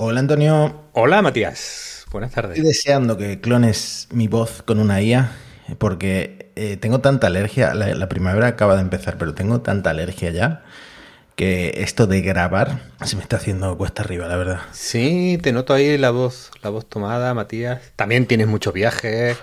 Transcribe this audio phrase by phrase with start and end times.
[0.00, 0.90] Hola Antonio.
[0.92, 2.06] Hola Matías.
[2.12, 2.56] Buenas tardes.
[2.56, 5.32] Estoy deseando que clones mi voz con una IA
[5.78, 7.74] porque eh, tengo tanta alergia.
[7.74, 10.62] La, primavera acaba de empezar, pero tengo tanta alergia ya
[11.34, 14.60] que esto de grabar se me está haciendo cuesta arriba, la verdad.
[14.70, 17.80] Sí, te noto ahí la voz, la voz tomada, Matías.
[17.96, 19.34] También tienes mucho viaje.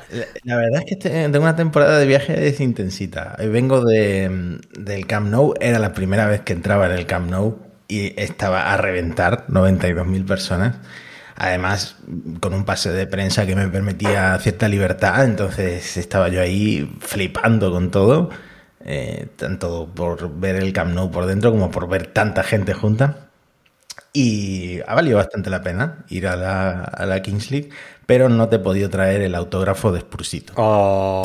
[0.46, 3.36] La, verdad es que este, tengo una temporada de viajes intensita.
[3.40, 7.75] Vengo de, del Camp Nou, era la primera vez que entraba en el Camp Nou
[7.88, 10.76] y estaba a reventar 92.000 personas.
[11.38, 11.98] Además,
[12.40, 17.72] con un pase de prensa que me permitía cierta libertad, entonces estaba yo ahí flipando
[17.72, 18.30] con todo,
[18.86, 23.28] eh, tanto por ver el Camp Nou por dentro como por ver tanta gente junta.
[24.14, 27.70] Y ha valido bastante la pena ir a la, a la Kings League,
[28.06, 30.54] pero no te he podido traer el autógrafo de Spursito.
[30.56, 31.22] Oh.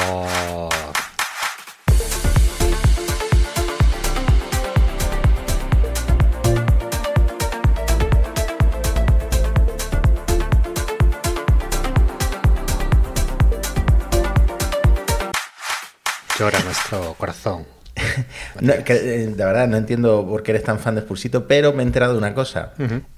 [16.40, 17.66] Llora nuestro corazón.
[18.62, 21.86] Eh, de verdad, no entiendo por qué eres tan fan de Spursito, pero me he
[21.86, 22.72] enterado de una cosa.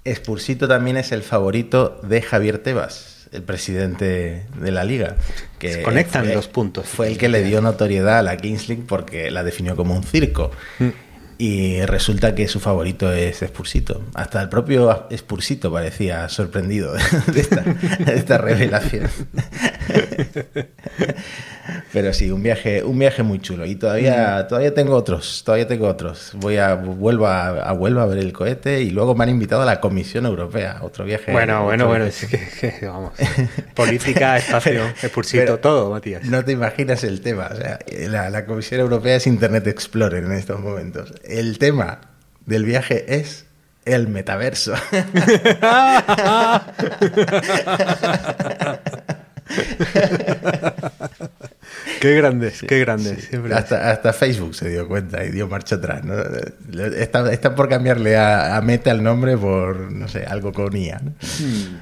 [0.04, 5.16] Spursito también es el favorito de Javier Tebas, el presidente de la liga.
[5.58, 6.86] Que Se conectan los puntos.
[6.86, 10.02] Fue el que le dio notoriedad a la Kings League porque la definió como un
[10.02, 10.50] circo.
[10.80, 10.88] Mm.
[11.38, 14.02] Y resulta que su favorito es Spursito.
[14.14, 16.92] Hasta el propio Spursito parecía sorprendido
[17.26, 19.08] de esta, de esta revelación.
[21.92, 23.66] Pero sí, un viaje, un viaje muy chulo.
[23.66, 26.32] Y todavía, todavía tengo otros, todavía tengo otros.
[26.34, 29.66] Voy a, vuelvo a, a, a ver el cohete y luego me han invitado a
[29.66, 31.32] la Comisión Europea, otro viaje.
[31.32, 33.12] Bueno, bueno, bueno, es que, vamos.
[33.74, 36.24] Política, espacio, expulsito, todo, Matías.
[36.24, 37.50] No te imaginas el tema.
[37.52, 41.12] O sea, la, la Comisión Europea es Internet Explorer en estos momentos.
[41.24, 42.00] El tema
[42.46, 43.46] del viaje es
[43.84, 44.74] el metaverso.
[52.00, 53.28] qué grandes, qué grandes.
[53.52, 56.04] Hasta, Facebook se dio cuenta y dio marcha atrás.
[56.04, 56.14] ¿no?
[56.84, 61.00] Está, por cambiarle a, Meta el nombre por, no sé, algo con IA.
[61.00, 61.80] Hmm.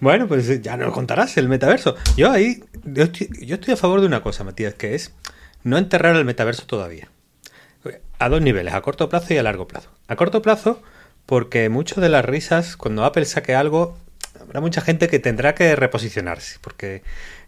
[0.00, 0.26] Bueno.
[0.26, 1.96] pues ya nos contarás el metaverso.
[2.16, 5.12] Yo ahí, yo estoy, a favor de una cosa, Matías, que es
[5.64, 7.08] no enterrar el metaverso todavía.
[8.22, 9.90] A dos niveles, a corto plazo y a largo plazo.
[10.06, 10.80] A corto plazo,
[11.26, 13.98] porque muchas de las risas, cuando Apple saque algo,
[14.40, 17.02] habrá mucha gente que tendrá que reposicionarse, porque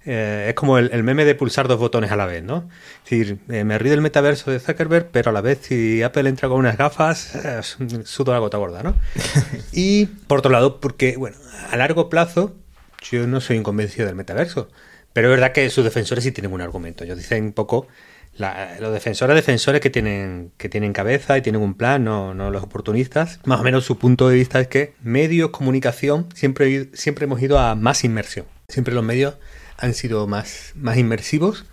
[0.04, 2.68] eh, es como el, meme de pulsar dos botones a la vez, ¿no?
[3.04, 6.28] Es decir, eh, me río del metaverso de Zuckerberg, pero a la vez si Apple
[6.28, 7.60] entra con unas gafas, eh,
[8.04, 8.96] sudo la gota gorda, ¿no?
[9.72, 11.36] y por otro lado, porque, bueno,
[11.70, 12.52] a largo plazo,
[13.00, 14.68] yo no soy inconvencido del metaverso,
[15.12, 17.04] pero es verdad que sus defensores sí tienen un argumento.
[17.04, 17.86] Ellos dicen un poco
[18.36, 22.62] los defensores, defensores que tienen, que tienen cabeza y tienen un plan, no, no, los
[22.62, 27.40] oportunistas, más o menos su punto de vista es que medios, comunicación, siempre, siempre hemos
[27.40, 28.46] ido a más inmersión.
[28.68, 29.34] Siempre los medios
[29.76, 31.64] han sido más, más inmersivos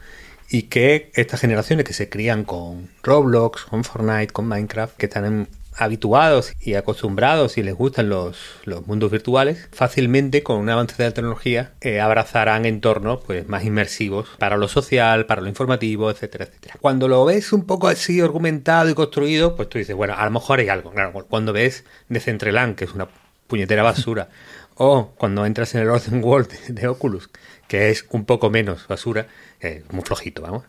[0.49, 5.25] y que estas generaciones que se crían con Roblox, con Fortnite, con Minecraft, que están
[5.25, 8.37] en, habituados y acostumbrados y les gustan los,
[8.85, 14.27] mundos virtuales, fácilmente con un avance de la tecnología eh, abrazarán entornos pues, más inmersivos
[14.37, 16.75] para lo social, para lo informativo, etcétera, etcétera.
[16.81, 20.31] Cuando lo ves un poco así argumentado y construido, pues tú dices, bueno, a lo
[20.31, 20.93] mejor hay algo.
[21.29, 23.07] cuando ves Decentraland, que es una
[23.47, 24.29] puñetera basura,
[24.75, 27.29] o cuando entras en el Orden World de, Oculus,
[27.67, 29.27] que es un poco menos basura,
[29.59, 30.63] eh, muy flojito, vamos.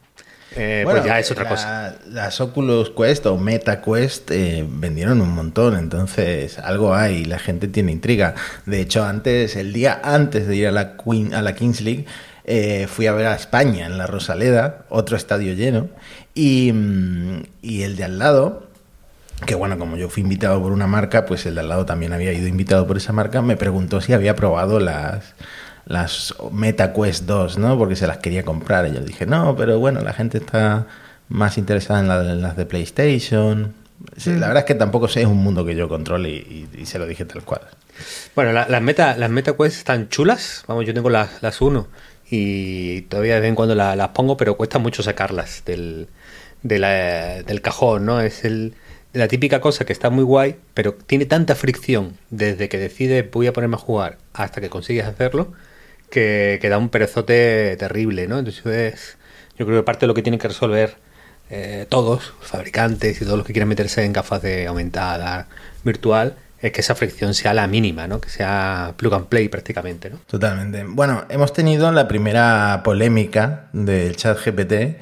[0.56, 1.96] Eh, pues ya es otra cosa.
[2.10, 7.68] Las Oculus Quest o Meta Quest eh, vendieron un montón, entonces algo hay, la gente
[7.68, 8.34] tiene intriga.
[8.66, 12.06] De hecho, antes, el día antes de ir a la, Queen, a la Kings League,
[12.44, 15.88] eh, fui a ver a España en la Rosaleda, otro estadio lleno,
[16.34, 18.66] y, mm, y el de al lado,
[19.46, 22.12] que bueno, como yo fui invitado por una marca, pues el de al lado también
[22.12, 25.34] había ido invitado por esa marca, me preguntó si había probado las
[25.86, 27.78] las MetaQuest 2, ¿no?
[27.78, 28.86] Porque se las quería comprar.
[28.86, 30.86] Y yo dije, no, pero bueno, la gente está
[31.28, 33.74] más interesada en, las de PlayStation.
[34.26, 37.06] la verdad es que tampoco sé, es un mundo que yo controle y, se lo
[37.06, 37.62] dije tal cual.
[38.34, 40.64] Bueno, las, meta, las MetaQuest están chulas.
[40.66, 41.88] Vamos, yo tengo las, las uno
[42.30, 46.08] y todavía de vez en cuando las, pongo, pero cuesta mucho sacarlas del,
[46.62, 48.20] del cajón, ¿no?
[48.20, 48.74] Es el,
[49.12, 53.46] la típica cosa que está muy guay, pero tiene tanta fricción desde que decides voy
[53.46, 55.52] a ponerme a jugar hasta que consigues hacerlo
[56.12, 58.38] que, da un perezote terrible, ¿no?
[58.38, 59.16] Entonces,
[59.58, 60.96] yo creo que parte de lo que tienen que resolver
[61.50, 65.48] eh, todos, fabricantes y todos los que quieran meterse en gafas de aumentada
[65.82, 68.20] virtual, es que esa fricción sea la mínima, ¿no?
[68.20, 70.18] Que sea plug and play prácticamente, ¿no?
[70.26, 70.84] Totalmente.
[70.86, 75.00] Bueno, hemos tenido la primera polémica del chat GPT,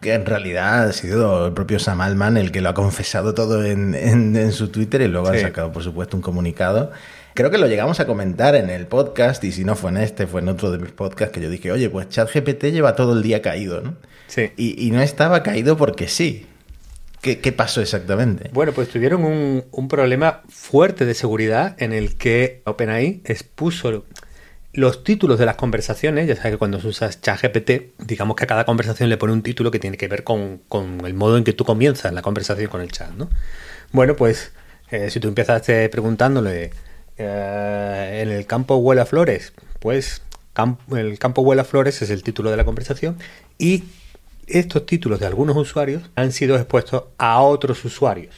[0.00, 3.64] que en realidad ha sido el propio Sam Altman el que lo ha confesado todo
[3.64, 6.92] en, su Twitter y luego ha sacado, por supuesto, un comunicado
[7.34, 10.28] Creo que lo llegamos a comentar en el podcast, y si no fue en este,
[10.28, 13.22] fue en otro de mis podcasts, que yo dije, oye, pues ChatGPT lleva todo el
[13.22, 13.96] día caído, ¿no?
[14.28, 14.52] Sí.
[14.56, 16.46] Y, y no estaba caído porque sí.
[17.20, 18.50] ¿Qué, qué pasó exactamente?
[18.52, 24.04] Bueno, pues tuvieron un, un problema fuerte de seguridad en el que OpenAI expuso
[24.72, 28.64] los títulos de las conversaciones, ya sabes que cuando usas ChatGPT, digamos que a cada
[28.64, 31.52] conversación le pone un título que tiene que ver con, con el modo en que
[31.52, 33.28] tú comienzas la conversación con el chat, ¿no?
[33.90, 34.52] Bueno, pues
[34.90, 36.70] eh, si tú empiezas eh, preguntándole
[37.18, 40.22] eh, en el campo huele a flores, pues
[40.96, 43.18] el campo huele a flores es el título de la conversación
[43.58, 43.84] y
[44.46, 48.34] estos títulos de algunos usuarios han sido expuestos a otros usuarios.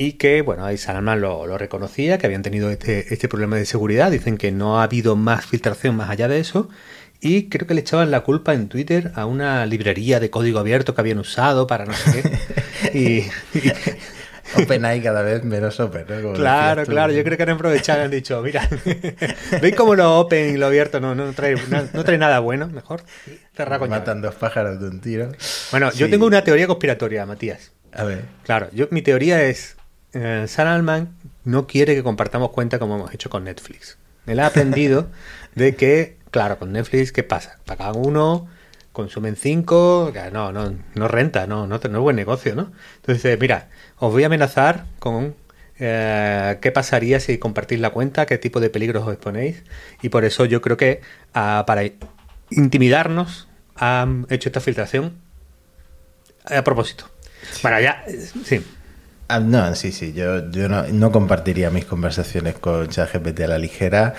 [0.00, 3.66] Y que, bueno, ahí Salman lo, lo reconocía, que habían tenido este, este problema de
[3.66, 4.12] seguridad.
[4.12, 6.68] Dicen que no ha habido más filtración más allá de eso.
[7.20, 10.94] Y creo que le echaban la culpa en Twitter a una librería de código abierto
[10.94, 12.38] que habían usado para no sé qué.
[12.94, 13.72] Y, y-
[14.56, 16.22] OpenAI cada vez menos open, ¿no?
[16.22, 17.12] Como claro, claro.
[17.12, 18.68] Yo creo que han aprovechado y han dicho, mira,
[19.62, 22.68] ¿veis cómo lo open y lo abierto no, no, trae, no, no trae nada bueno?
[22.68, 23.02] Mejor
[23.54, 24.00] cerrar con llave.
[24.00, 25.32] Matan dos pájaros de un tiro.
[25.70, 27.72] Bueno, yo tengo una teoría conspiratoria, Matías.
[27.92, 28.24] A ver.
[28.44, 29.76] Claro, yo, mi teoría es,
[30.12, 33.98] eh, Sam Altman no quiere que compartamos cuenta como hemos hecho con Netflix.
[34.26, 35.08] Él ha aprendido
[35.54, 37.58] de que, claro, con Netflix, ¿qué pasa?
[37.64, 38.48] Pagan uno,
[38.98, 42.72] consumen cinco, que no, no, no renta, no, no, no es buen negocio, ¿no?
[42.96, 43.68] Entonces, dice, mira,
[43.98, 45.36] os voy a amenazar con
[45.78, 49.62] eh, qué pasaría si compartís la cuenta, qué tipo de peligros os exponéis.
[50.02, 51.00] Y por eso yo creo que
[51.32, 51.82] ah, para
[52.50, 53.46] intimidarnos
[53.76, 55.12] han hecho esta filtración
[56.44, 57.08] a propósito.
[57.62, 58.66] Bueno, ya, eh, sí.
[59.28, 63.58] Ah, no, sí, sí, yo, yo no, no compartiría mis conversaciones con ChatGPT a la
[63.58, 64.14] ligera.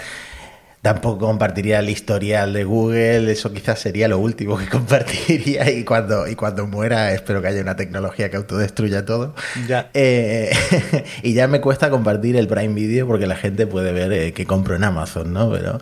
[0.82, 6.26] Tampoco compartiría el historial de Google, eso quizás sería lo último que compartiría y cuando,
[6.26, 9.36] y cuando muera espero que haya una tecnología que autodestruya todo.
[9.68, 9.90] Ya.
[9.94, 10.52] Eh,
[11.24, 14.46] y ya me cuesta compartir el Prime Video porque la gente puede ver eh, que
[14.46, 15.52] compro en Amazon, ¿no?
[15.52, 15.82] Pero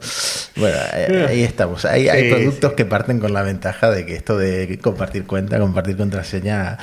[0.56, 1.86] bueno, eh, ahí estamos.
[1.86, 5.60] Hay, hay Sí, productos que parten con la ventaja de que esto de compartir cuenta,
[5.60, 6.80] compartir contraseña...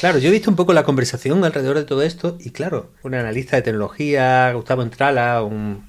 [0.00, 3.14] Claro, yo he visto un poco la conversación alrededor de todo esto y claro, un
[3.14, 5.84] analista de tecnología, Gustavo Entrala, un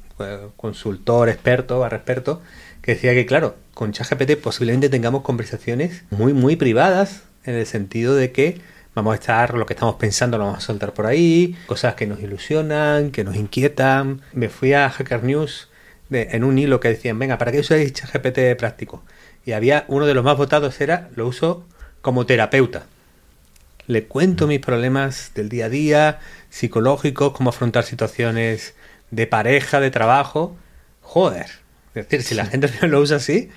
[0.56, 2.42] consultor experto, barra experto,
[2.82, 8.16] que decía que claro, con ChatGPT posiblemente tengamos conversaciones muy, muy privadas en el sentido
[8.16, 8.62] de que
[8.96, 12.08] vamos a estar, lo que estamos pensando lo vamos a soltar por ahí, cosas que
[12.08, 14.22] nos ilusionan, que nos inquietan.
[14.34, 15.70] Me fui a Hacker News
[16.10, 19.04] en un hilo que decían, venga, ¿para qué usáis ChatGPT práctico?
[19.46, 21.64] Y había uno de los más votados era, lo uso
[22.02, 22.86] como terapeuta.
[23.86, 28.74] Le cuento mis problemas del día a día, psicológicos, cómo afrontar situaciones
[29.12, 30.56] de pareja, de trabajo.
[31.02, 31.48] Joder.
[31.96, 33.50] Es decir, si la gente lo usa así,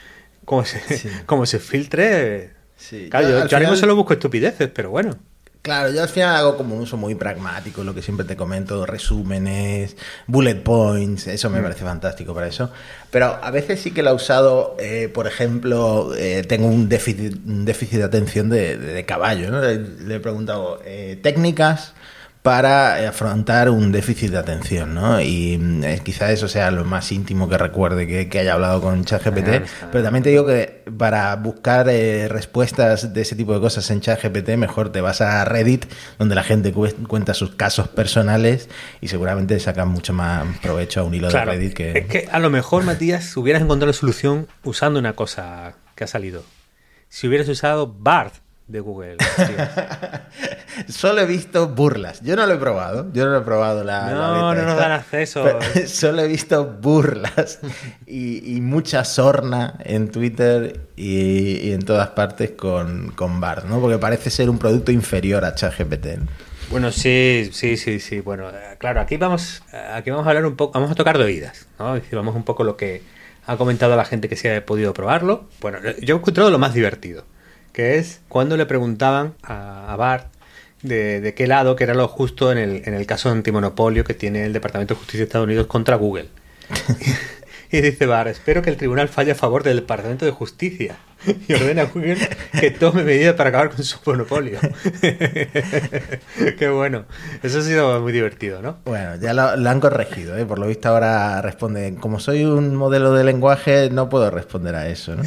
[0.44, 1.08] como se, Sí.
[1.26, 2.50] como se filtre.
[2.76, 5.16] Sí, Claro, yo yo, al yo ahora mismo final- solo busco estupideces, pero bueno.
[5.62, 8.86] Claro, yo al final hago como un uso muy pragmático, lo que siempre te comento,
[8.86, 9.94] resúmenes,
[10.26, 12.72] bullet points, eso me parece fantástico para eso.
[13.10, 17.36] Pero a veces sí que lo he usado, eh, por ejemplo, eh, tengo un déficit,
[17.46, 19.60] un déficit de atención de, de- de caballo, ¿no?
[19.60, 21.92] Le, le he preguntado eh, técnicas
[22.42, 25.20] para afrontar un déficit de atención, ¿no?
[25.20, 28.80] Y mm, eh, quizá eso sea lo más íntimo que recuerde que, que haya hablado
[28.80, 33.60] con ChatGPT, pero también te digo que para buscar eh, respuestas de ese tipo de
[33.60, 35.84] cosas en ChatGPT, mejor te vas a Reddit,
[36.18, 38.70] donde la gente cu- cuenta sus casos personales
[39.02, 41.98] y seguramente sacan mucho más provecho a un hilo Claro, de Reddit que...
[41.98, 46.06] es que a lo mejor, Matías, hubieras encontrado la solución usando una cosa que ha
[46.06, 46.42] salido.
[47.10, 48.34] Si hubieras usado BART
[48.70, 49.16] de Google.
[50.88, 52.20] Solo he visto burlas.
[52.22, 53.10] Yo no lo he probado.
[53.12, 54.10] Yo no lo he probado la.
[54.10, 55.44] No, no nos dan acceso.
[55.86, 57.58] solo he visto burlas
[58.06, 63.80] y, y mucha sorna en Twitter y, y en todas partes con, con Bard, ¿no?
[63.80, 66.06] Porque parece ser un producto inferior a ChatGPT.
[66.18, 66.26] ¿no?
[66.70, 68.20] Bueno, sí, sí, sí, sí.
[68.20, 71.18] Bueno, eh, claro, aquí vamos, eh, aquí vamos a hablar un poco, vamos a tocar
[71.18, 72.00] de oídas, ¿no?
[72.12, 73.02] Vamos un poco lo que
[73.44, 75.48] ha comentado la gente que se ha podido probarlo.
[75.60, 77.24] Bueno, eh, yo he encontrado lo más divertido,
[77.72, 80.28] que es cuando le preguntaban a, a Bart
[80.82, 84.14] de, de qué lado, que era lo justo en el, en el caso antimonopolio que
[84.14, 86.28] tiene el Departamento de Justicia de Estados Unidos contra Google.
[87.72, 90.96] Y dice Barr, espero que el tribunal falle a favor del Departamento de Justicia
[91.48, 92.16] y ordena a Google
[92.58, 94.58] que tome medidas para acabar con su monopolio.
[96.58, 97.04] Qué bueno.
[97.42, 98.78] Eso ha sido muy divertido, ¿no?
[98.84, 100.46] Bueno, ya lo, lo han corregido, ¿eh?
[100.46, 104.88] Por lo visto ahora responde, como soy un modelo de lenguaje, no puedo responder a
[104.88, 105.22] eso, ¿no?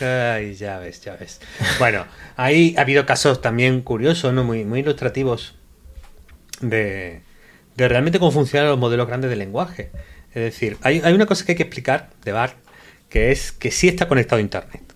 [0.06, 1.40] Ay, ya ves, ya ves.
[1.78, 2.04] Bueno,
[2.36, 4.44] ahí ha habido casos también curiosos, ¿no?
[4.44, 5.54] Muy, muy ilustrativos
[6.60, 7.22] de,
[7.76, 9.90] de realmente cómo funcionan los modelos grandes de lenguaje.
[10.30, 12.54] Es decir, hay, hay una cosa que hay que explicar de BART,
[13.08, 14.87] que es que sí está conectado a Internet.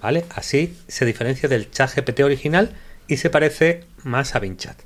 [0.00, 0.24] ¿Vale?
[0.34, 2.70] Así se diferencia del chat GPT original
[3.06, 4.76] y se parece más a Bing Chat.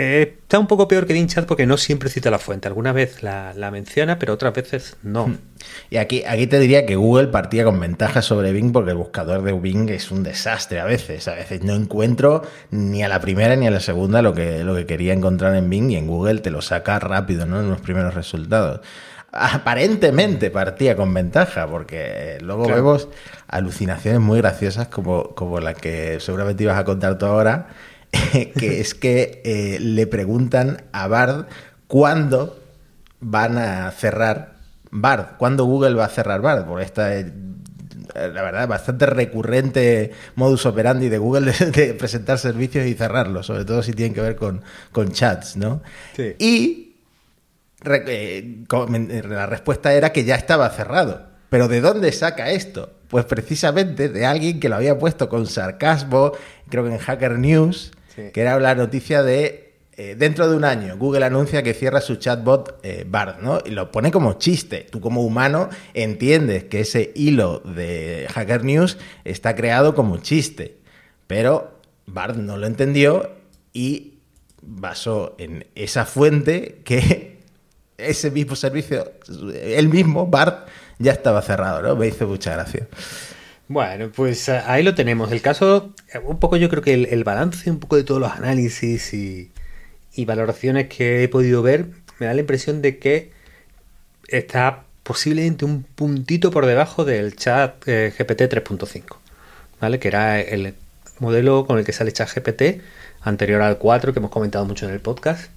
[0.00, 2.68] Eh, está un poco peor que Bing Chat porque no siempre cita la fuente.
[2.68, 5.26] Algunas veces la, menciona, pero otras veces no.
[5.26, 5.38] Hmm.
[5.90, 9.42] Y aquí, aquí te diría que Google partía con ventaja sobre Bing porque el buscador
[9.42, 11.26] de Bing es un desastre a veces.
[11.26, 14.76] A veces no encuentro ni a la primera ni a la segunda lo que, lo
[14.76, 17.58] que quería encontrar en Bing y en Google te lo saca rápido, ¿no?
[17.58, 18.80] En los primeros resultados
[19.32, 23.08] aparentemente partía con ventaja, porque luego vemos
[23.46, 27.68] alucinaciones muy graciosas como, como la que seguramente ibas a contar tú ahora,
[28.32, 31.46] que es que eh, le preguntan a Bard
[31.86, 32.58] cuándo
[33.20, 34.56] van a cerrar
[34.90, 37.30] Bard, cuándo Google va a cerrar Bard, por esta eh,
[38.14, 43.82] la verdad, bastante recurrente modus operandi de Google de, presentar servicios y cerrarlos, sobre todo
[43.82, 45.82] si tienen que ver con, con chats, ¿no?
[46.38, 46.87] Y
[47.84, 48.64] eh,
[49.28, 51.28] la respuesta era que ya estaba cerrado.
[51.50, 52.92] Pero ¿de dónde saca esto?
[53.08, 56.32] Pues precisamente de alguien que lo había puesto con sarcasmo,
[56.68, 57.92] creo que en Hacker News,
[58.32, 59.68] que era la noticia de
[60.00, 63.58] eh, dentro de un año Google anuncia que cierra su chatbot eh, Bard, ¿no?
[63.64, 64.86] Y lo pone como chiste.
[64.88, 70.78] Tú como humano entiendes que ese hilo de Hacker News está creado como chiste,
[71.26, 73.32] pero Bard no lo entendió
[73.72, 74.18] y
[74.62, 77.27] basó en esa fuente que
[77.98, 79.12] ese mismo servicio,
[79.62, 80.66] el mismo Bard
[80.98, 81.96] ya estaba cerrado, ¿no?
[81.96, 82.86] Me hizo mucha gracia.
[83.68, 85.30] Bueno, pues eh, ahí lo tenemos.
[85.30, 89.12] El caso, un poco yo creo que el, balance, un poco de todos los análisis
[89.12, 89.52] y,
[90.24, 91.86] valoraciones que he podido ver,
[92.18, 93.30] me da la impresión de que
[94.26, 99.16] está posiblemente un puntito por debajo del chat eh, GPT 3.5,
[99.80, 100.00] ¿vale?
[100.00, 100.74] Que era el
[101.20, 102.82] modelo con el que sale chat GPT,
[103.20, 105.50] anterior al 4 que hemos comentado mucho en el podcast.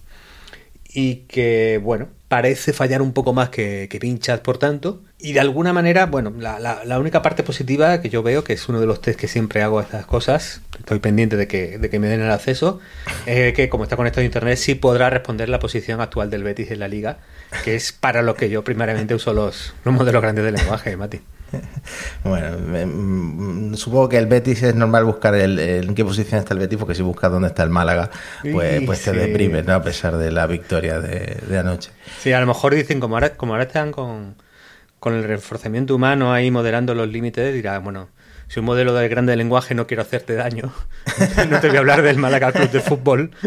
[0.93, 5.01] Y que, bueno, parece fallar un poco más que, que Pinchat, por tanto.
[5.19, 8.79] Y de alguna manera, bueno, la, única parte positiva que yo veo, que es uno
[8.79, 11.99] de los test que siempre hago a estas cosas, estoy pendiente de que, de que
[11.99, 12.79] me den el acceso,
[13.25, 16.71] es que como está conectado a Internet sí podrá responder la posición actual del Betis
[16.71, 17.19] en la liga,
[17.65, 21.19] que es para lo que yo primariamente uso los, los modelos grandes de lenguaje, Mati.
[22.23, 26.59] Bueno, mm, supongo que el Betis es normal buscar el, en qué posición está el
[26.59, 28.09] Betis, porque si buscas dónde está el Málaga,
[28.51, 29.73] pues, pues te deprime, ¿no?
[29.73, 31.91] A pesar de la victoria de, anoche.
[32.19, 34.35] Sí, a lo mejor dicen, como ahora, como ahora están con,
[34.99, 38.09] con el reforzamiento humano ahí moderando los límites, dirá, bueno,
[38.51, 40.73] si un modelo de grande lenguaje no quiero hacerte daño,
[41.49, 43.31] no te voy a hablar del Málaga Club de Fútbol.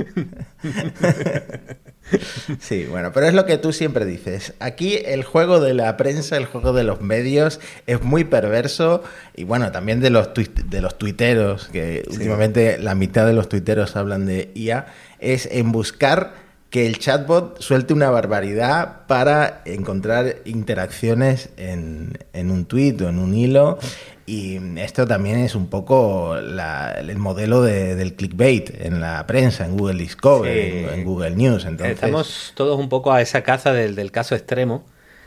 [2.60, 4.52] Sí, bueno, pero es lo que tú siempre dices.
[4.60, 9.02] Aquí el juego de la prensa, el juego de los medios es muy perverso
[9.34, 13.96] y bueno, también de los, de los tuiteros, que últimamente la mitad de los tuiteros
[13.96, 14.86] hablan de IA,
[15.18, 16.34] es en buscar
[16.68, 23.18] que el chatbot suelte una barbaridad para encontrar interacciones en, en un tuit o en
[23.18, 23.78] un hilo
[24.26, 29.98] y esto también es un poco el modelo del clickbait en la prensa, en Google
[29.98, 31.66] Discovery, en, Google News.
[31.66, 31.94] Entonces...
[31.94, 34.84] Estamos todos un poco a esa caza del, caso extremo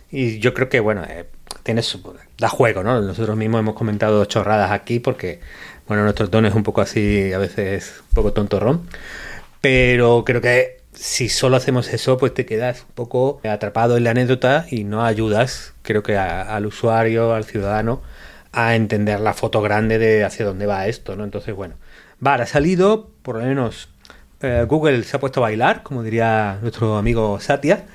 [0.10, 1.26] y yo creo que, bueno, eh,
[2.40, 3.02] da juego, ¿no?
[3.02, 5.42] Nosotros mismos hemos comentado chorradas aquí porque,
[5.88, 8.88] bueno, nuestro tono es un poco así, a veces un poco tontorrón,
[9.62, 14.12] pero creo que si solo hacemos eso, pues te quedas un poco atrapado en la
[14.12, 18.02] anécdota y no ayudas, creo que al usuario, al ciudadano,
[18.58, 21.24] a entender la foto grande de hacia dónde va esto, ¿no?
[21.24, 21.76] Entonces, bueno,
[22.20, 23.90] vale, ha salido, por lo menos
[24.42, 27.86] eh, Google se ha puesto a bailar, como diría nuestro amigo Satya,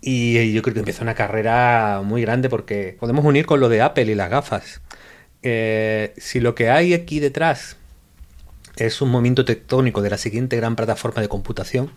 [0.00, 3.80] y yo creo que empieza una carrera muy grande porque podemos unir con lo de
[3.80, 4.80] Apple y las gafas.
[5.44, 7.76] Eh, si lo que hay aquí detrás
[8.74, 11.92] es un movimiento tectónico de la siguiente gran plataforma de computación,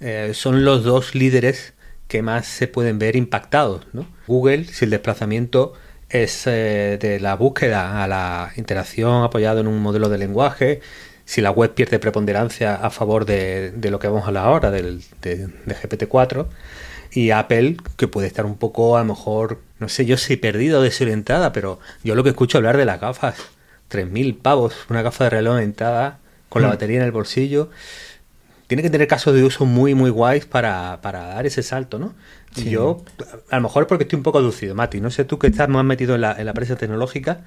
[0.00, 1.74] eh, son los dos líderes
[2.08, 3.86] que más se pueden ver impactados.
[3.92, 4.08] ¿no?
[4.26, 5.74] Google, si el desplazamiento
[6.14, 10.80] es eh, de la búsqueda a la interacción apoyado en un modelo de lenguaje,
[11.24, 15.02] si la web pierde preponderancia a favor de, lo que vamos a hablar ahora, del,
[15.22, 16.46] de, GPT-4,
[17.10, 20.78] y Apple, que puede estar un poco, a lo mejor, no sé yo si perdida
[20.78, 23.34] o desorientada, pero yo lo que escucho hablar de las gafas,
[23.90, 26.18] 3.000 pavos, una gafa de reloj entrada
[26.48, 26.70] con la mm.
[26.70, 27.70] batería en el bolsillo,
[28.68, 32.14] tiene que tener casos de uso muy, muy guays para, para dar ese salto, ¿no?
[32.56, 33.02] Yo,
[33.50, 35.00] a lo mejor porque estoy un poco aducido, Mati.
[35.00, 37.44] No sé tú que estás más metido en la, en la prensa tecnológica,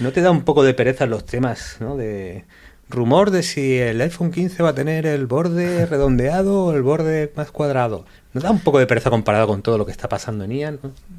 [0.00, 1.96] ¿no te da un poco de pereza los temas, ¿no?
[1.96, 2.44] De
[2.90, 7.32] rumor de si el iPhone 15 va a tener el borde redondeado o el borde
[7.36, 8.06] más cuadrado.
[8.32, 10.76] ¿No da un poco de pereza comparado con todo lo que está pasando en IA?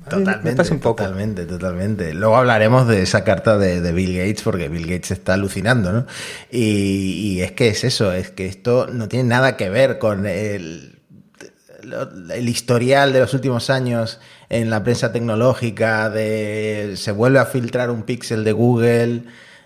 [0.09, 2.13] Totalmente, totalmente, totalmente.
[2.13, 6.05] Luego hablaremos de esa carta de, Bill Gates porque Bill Gates está alucinando, ¿no?
[6.51, 10.27] Y, y es que es eso, es que esto no tiene nada que ver con
[10.27, 10.98] el
[12.33, 14.19] el historial de los últimos años
[14.49, 19.23] en la prensa tecnológica, de se vuelve a filtrar un píxel de Google,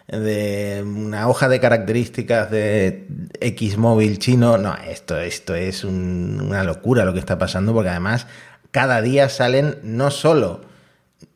[0.07, 3.07] de una hoja de características de
[3.39, 4.57] X móvil chino.
[4.57, 8.27] No, esto, esto es una locura lo que está pasando, porque además
[8.71, 10.61] cada día salen no solo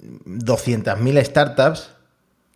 [0.01, 1.91] 200.000 startups,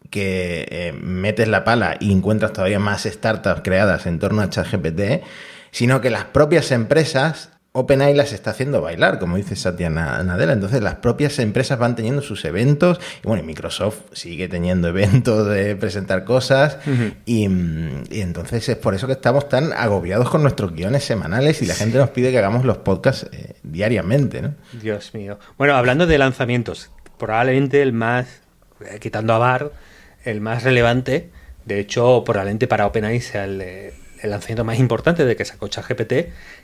[0.10, 5.24] que eh, metes la pala y encuentras todavía más startups creadas en torno a ChatGPT,
[5.72, 10.52] sino que las propias empresas OpenAI las está haciendo bailar, como dice Satya Nadella.
[10.52, 13.00] Entonces, las propias empresas van teniendo sus eventos.
[13.24, 16.80] Y bueno, Microsoft sigue teniendo eventos de presentar cosas.
[17.26, 21.76] y, entonces es por eso que estamos tan agobiados con nuestros guiones semanales y la
[21.76, 24.54] gente nos pide que hagamos los podcasts eh, diariamente, ¿no?
[24.74, 25.40] Dios mío.
[25.58, 28.42] Bueno, hablando de lanzamientos, probablemente el más,
[28.82, 29.72] eh, quitando a Bar,
[30.26, 31.30] el más relevante,
[31.66, 33.62] de hecho, probablemente para OpenAI sea el,
[34.22, 36.14] el lanzamiento más importante de que sacó ChatGPT,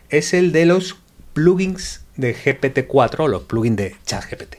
[0.10, 0.98] es el de los
[1.34, 4.56] plugins de GPT-4 los plugins de ChatGPT.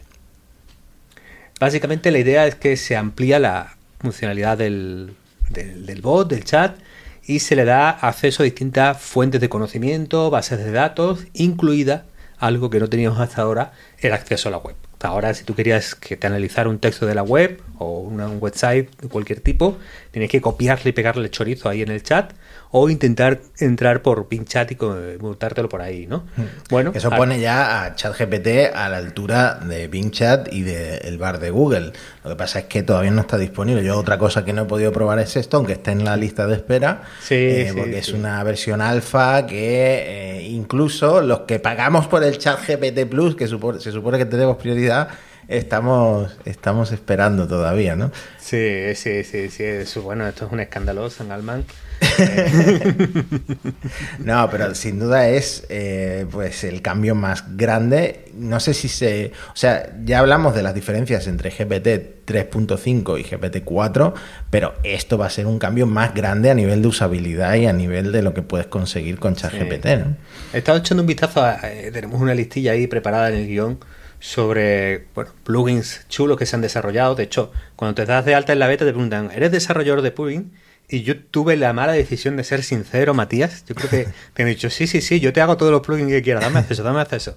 [1.60, 5.16] Básicamente la idea es que se amplía la funcionalidad del,
[5.50, 6.78] del, bot, del chat,
[7.26, 12.06] y se le da acceso a distintas fuentes de conocimiento, bases de datos, incluida
[12.38, 14.76] algo que no teníamos hasta ahora, el acceso a la web.
[15.00, 18.90] Ahora, si tú querías que te analizara un texto de la web o un website
[19.00, 19.76] de cualquier tipo,
[20.10, 22.32] tienes que copiarle y pegarle chorizo ahí en el chat
[22.70, 24.76] o intentar entrar por PingChat y
[25.20, 26.26] montártelo por ahí, ¿no?
[26.36, 26.44] Hmm.
[26.68, 31.50] Bueno, eso pone ya a ChatGPT a la altura de PingChat y del bar de
[31.50, 31.92] Google.
[32.24, 33.82] Lo que pasa es que todavía no está disponible.
[33.82, 36.46] Yo otra cosa que no he podido probar es esto, aunque está en la lista
[36.46, 42.06] de espera, sí, eh, porque es una versión alfa que eh, incluso los que pagamos
[42.06, 45.08] por el ChatGPT Plus, que se supone que tenemos prioridad,
[45.48, 48.12] estamos, estamos esperando todavía, ¿no?
[48.38, 50.00] Sí, sí, sí, sí.
[50.00, 51.64] bueno, esto es un escándalo, San Alman.
[54.18, 58.26] no, pero sin duda es eh, pues el cambio más grande.
[58.34, 59.32] No sé si se.
[59.52, 64.14] O sea, ya hablamos de las diferencias entre GPT 3.5 y GPT 4,
[64.50, 67.72] pero esto va a ser un cambio más grande a nivel de usabilidad y a
[67.72, 69.86] nivel de lo que puedes conseguir con ChatGPT.
[69.86, 70.16] ¿no?
[70.52, 71.44] He estado echando un vistazo.
[71.64, 73.78] Eh, tenemos una listilla ahí preparada en el guion
[74.20, 77.14] sobre bueno, plugins chulos que se han desarrollado.
[77.14, 80.10] De hecho, cuando te das de alta en la beta te preguntan, ¿eres desarrollador de
[80.10, 80.52] plugin?
[80.90, 83.64] Y yo tuve la mala decisión de ser sincero, Matías.
[83.66, 86.10] Yo creo que te han dicho, sí, sí, sí, yo te hago todos los plugins
[86.10, 87.36] que quieras, dame acceso, dame acceso.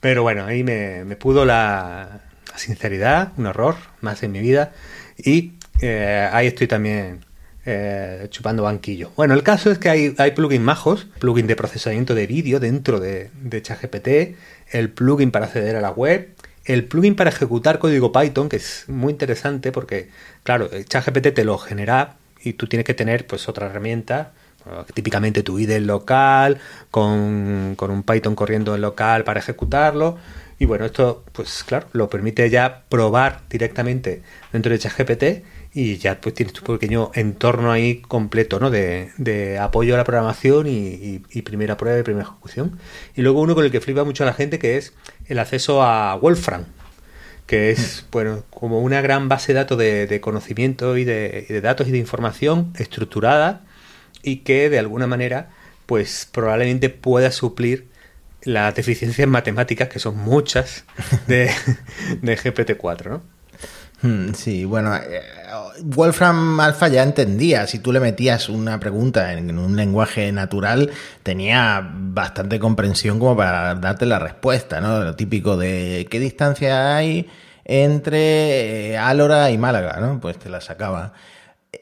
[0.00, 2.20] Pero bueno, ahí me, pudo la,
[2.54, 4.72] sinceridad, un error más en mi vida.
[5.18, 7.26] Y eh, ahí estoy también
[7.66, 9.10] eh, chupando banquillo.
[9.14, 12.98] Bueno, el caso es que hay, hay plugins majos, plugin de procesamiento de vídeo dentro
[12.98, 14.08] de, de ChatGPT,
[14.70, 16.30] el plugin para acceder a la web,
[16.64, 20.08] el plugin para ejecutar código Python, que es muy interesante porque,
[20.44, 24.32] claro, ChatGPT te lo genera y tú tienes que tener pues otra herramienta,
[24.94, 26.58] típicamente tu IDE local,
[26.90, 30.16] con, con un Python corriendo en local para ejecutarlo.
[30.58, 35.24] Y bueno, esto, pues claro, lo permite ya probar directamente dentro de ChatGPT
[35.74, 38.70] y ya pues tienes tu pequeño entorno ahí completo, ¿no?
[38.70, 42.78] De, de apoyo a la programación y, primera prueba y primera ejecución.
[43.14, 44.94] Y luego uno con el que flipa mucho a la gente que es
[45.26, 46.64] el acceso a Wolfram,
[47.46, 48.10] que es, mm.
[48.10, 51.98] bueno, como una gran base de datos de, conocimiento y de, de datos y de
[51.98, 53.62] información estructurada
[54.22, 55.50] y que de alguna manera,
[55.86, 57.88] pues probablemente pueda suplir
[58.42, 60.84] las deficiencias matemáticas, que son muchas,
[61.26, 61.50] de,
[62.22, 63.35] de GPT-4, ¿no?
[64.06, 65.20] Hmm, sí, bueno, eh,
[65.82, 70.92] Wolfram Alpha ya entendía, si tú le metías una pregunta en un lenguaje natural,
[71.24, 75.02] tenía bastante comprensión como para darte la respuesta, ¿no?
[75.02, 77.28] Lo típico de qué distancia hay
[77.64, 80.20] entre eh, Álora y Málaga, ¿no?
[80.20, 81.12] Pues te la sacaba.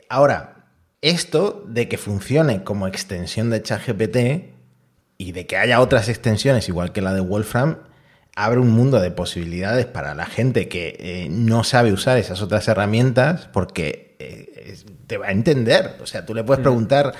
[0.08, 0.64] Ahora,
[1.02, 4.16] esto de que funcione como extensión de ChatGPT
[5.18, 7.80] y de que haya otras extensiones igual que la de Wolfram,
[8.36, 12.66] abre un mundo de posibilidades para la gente que eh, no sabe usar esas otras
[12.66, 15.96] herramientas porque eh, te va a entender.
[16.02, 16.64] O sea, tú le puedes mm.
[16.64, 17.14] preguntar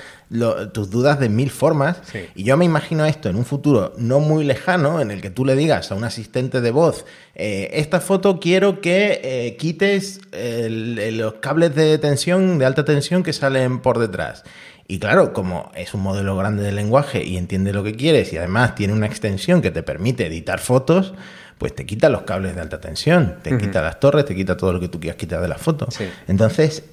[0.73, 2.01] tus dudas de mil formas
[2.33, 5.45] y yo me imagino esto en un futuro no muy lejano en el que tú
[5.45, 11.75] le digas a un asistente de voz, eh, esta foto quiero que quites los cables
[11.75, 14.43] de tensión, de alta tensión que salen por detrás.
[14.87, 18.37] Y claro, como es un modelo grande de lenguaje y entiende lo que quieres y
[18.37, 21.13] además tiene una extensión que te permite editar fotos,
[21.57, 24.73] pues te quita los cables de alta tensión, te quita las torres, te quita todo
[24.73, 25.87] lo que tú quieras quitar de la foto.
[26.27, 26.83] Entonces,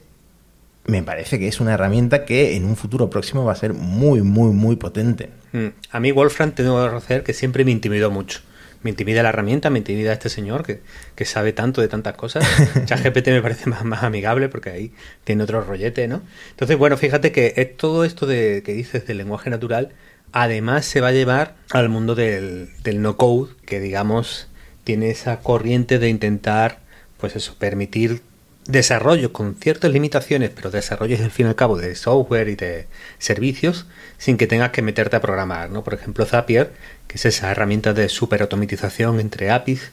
[0.87, 4.22] me parece que es una herramienta que en un futuro próximo va a ser muy,
[4.22, 5.31] muy, muy potente.
[5.52, 5.66] Mm.
[5.90, 8.40] A mí Wolfram tengo que reconocer que siempre me intimidó mucho
[8.83, 12.45] me intimida la herramienta, me intimida este señor que, sabe tanto de tantas cosas.
[12.85, 14.92] ChatGPT me parece más, más amigable porque ahí
[15.25, 16.23] tiene otro rollete, ¿no?
[16.51, 19.90] Entonces, bueno, fíjate que todo esto de que dices del lenguaje natural,
[20.33, 24.49] además se va a llevar al mundo del, del no code, que digamos
[24.85, 26.81] tiene esa corriente de intentar,
[27.18, 28.21] pues eso, permitir
[28.66, 32.87] desarrollos con ciertas limitaciones, pero desarrollos al fin y al cabo de software y de
[33.18, 33.87] servicios
[34.18, 35.83] sin que tengas que meterte a programar, ¿no?
[35.83, 36.72] Por ejemplo, Zapier,
[37.09, 39.90] que es esa herramienta de superautomatización entre APIs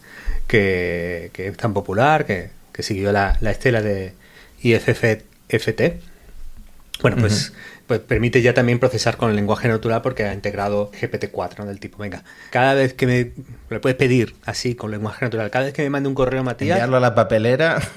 [0.47, 4.13] que, es tan popular, que, siguió la, estela de
[4.61, 6.01] IFFT.
[7.01, 7.51] Bueno, pues
[7.89, 11.97] pues permite ya también procesar con el lenguaje natural porque ha integrado GPT-4 del tipo,
[11.97, 13.31] venga, cada vez que me
[13.67, 16.77] le puedes pedir así con lenguaje natural, cada vez que me mande un correo Matías,
[16.77, 17.81] enviarlo a la papelera.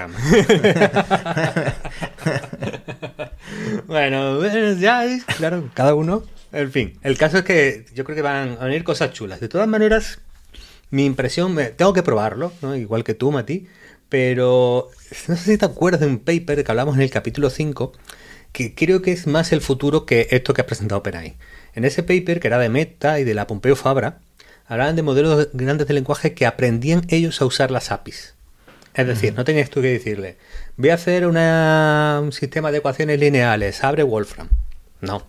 [3.86, 4.42] bueno,
[4.76, 5.04] ya
[5.36, 8.84] claro, cada uno, en fin, el caso es que yo creo que van a venir
[8.84, 9.40] cosas chulas.
[9.40, 10.20] De todas maneras,
[10.88, 12.74] mi impresión, tengo que probarlo, ¿no?
[12.76, 13.66] igual que tú, Mati,
[14.08, 14.88] pero
[15.28, 17.92] no sé si te acuerdas de un paper que hablamos en el capítulo 5
[18.52, 21.34] que creo que es más el futuro que esto que ha presentado OpenAI.
[21.74, 24.18] En ese paper, que era de Meta y de la Pompeo Fabra,
[24.66, 28.34] hablaban de modelos grandes de lenguaje que aprendían ellos a usar las APIs.
[28.94, 30.36] Es decir, no tenías tú que decirle,
[30.76, 34.50] voy a hacer un sistema de ecuaciones lineales, abre Wolfram.
[35.00, 35.26] No.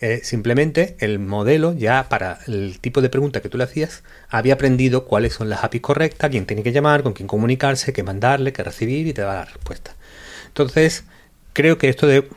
[0.00, 4.54] Eh, simplemente el modelo, ya para el tipo de pregunta que tú le hacías, había
[4.54, 8.52] aprendido cuáles son las APIs correctas, quién tiene que llamar, con quién comunicarse, qué mandarle,
[8.52, 9.94] qué recibir y te da la respuesta.
[10.46, 11.04] Entonces,
[11.52, 12.28] creo que esto de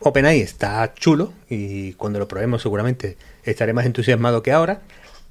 [0.00, 4.80] OpenAI está chulo y cuando lo probemos seguramente estaré más entusiasmado que ahora,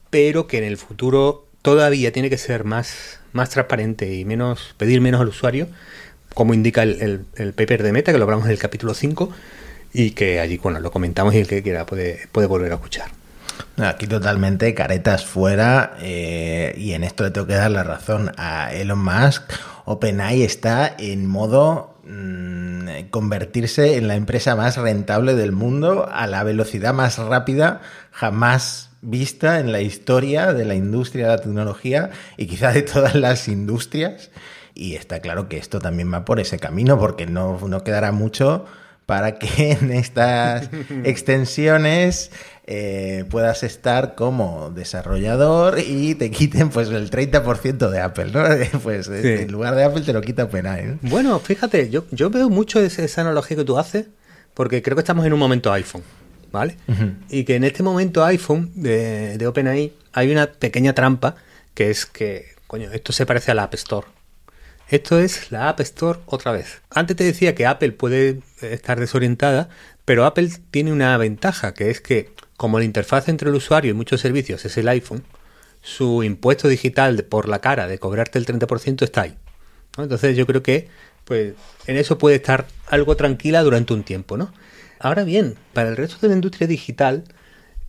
[0.10, 5.02] pero que en el futuro todavía tiene que ser más, más transparente y menos pedir
[5.02, 5.68] menos al usuario,
[6.34, 9.32] como indica el, paper de Meta, que lo hablamos en el capítulo 5,
[9.94, 13.10] y que allí bueno, lo comentamos y el que quiera puede, puede volver a escuchar.
[13.78, 18.74] Aquí totalmente caretas fuera eh, y en esto le tengo que dar la razón a
[18.74, 19.44] Elon Musk.
[19.86, 26.42] OpenAI está en modo Mm, convertirse en la empresa más rentable del mundo a la
[26.44, 32.48] velocidad más rápida jamás vista en la historia de la industria de la tecnología y
[32.48, 34.32] quizá de todas las industrias.
[34.74, 38.66] Y está claro que esto también va por ese camino porque no, no quedará mucho
[39.06, 40.70] para que en estas
[41.04, 42.32] extensiones
[42.70, 48.44] eh, puedas estar como desarrollador y te quiten pues el 30% de Apple, ¿no?
[48.84, 50.86] Pues en lugar de Apple te lo quita OpenAI.
[50.86, 51.00] ¿no?
[51.04, 54.08] Bueno, fíjate, yo, yo veo mucho esa analogía que tú haces
[54.54, 56.04] porque creo que estamos en un momento iPhone,
[56.52, 56.76] ¿vale?
[57.30, 61.36] Y que en este momento iPhone de, de OpenAI hay una pequeña trampa
[61.74, 64.08] que es que, coño, esto se parece a la App Store.
[64.90, 66.82] Esto es la App Store otra vez.
[66.90, 69.70] Antes te decía que Apple puede estar desorientada,
[70.04, 73.94] pero Apple tiene una ventaja, que es que como la interfaz entre el usuario y
[73.94, 75.24] muchos servicios es el iPhone,
[75.82, 79.38] su impuesto digital por la cara de cobrarte el 30% está ahí.
[79.98, 80.90] Entonces yo creo que
[81.24, 81.54] pues
[81.86, 84.54] en eso puede estar algo tranquila durante un tiempo, ¿no?
[85.00, 87.26] Ahora bien, para el resto de la industria digital,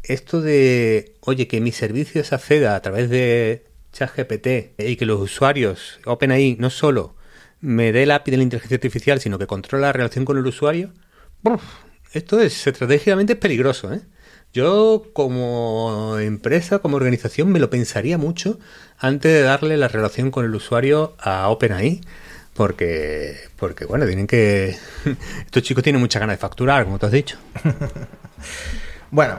[0.03, 5.21] esto de, oye, que mi servicio se acceda a través de ChatGPT y que los
[5.21, 7.15] usuarios, OpenAI, no solo
[7.61, 10.47] me dé el API de la inteligencia artificial, sino que controla la relación con el
[10.47, 10.93] usuario,
[12.13, 14.01] esto es estratégicamente peligroso, ¿eh?
[14.55, 18.59] Yo como empresa, como organización, me lo pensaría mucho
[18.99, 22.01] antes de darle la relación con el usuario a OpenAI,
[22.55, 24.77] porque, porque bueno, tienen que...
[25.45, 27.37] Estos chicos tienen mucha ganas de facturar, como tú has dicho.
[29.11, 29.39] bueno,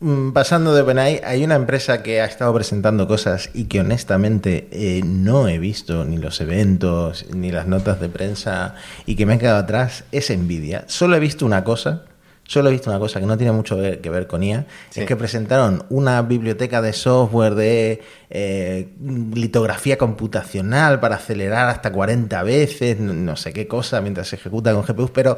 [0.00, 4.68] mm, pasando de OpenAI, hay una empresa que ha estado presentando cosas y que honestamente
[4.72, 8.74] eh, no he visto ni los eventos ni las notas de prensa
[9.06, 10.84] y que me he quedado atrás, es Nvidia.
[10.88, 12.06] Solo he visto una cosa
[12.48, 15.16] Solo he visto una cosa que no tiene mucho que ver con IA, es que
[15.16, 18.88] presentaron una biblioteca de software de eh,
[19.34, 24.82] litografía computacional para acelerar hasta 40 veces, no, sé qué cosa, mientras se ejecuta con
[24.82, 25.36] GPUs, pero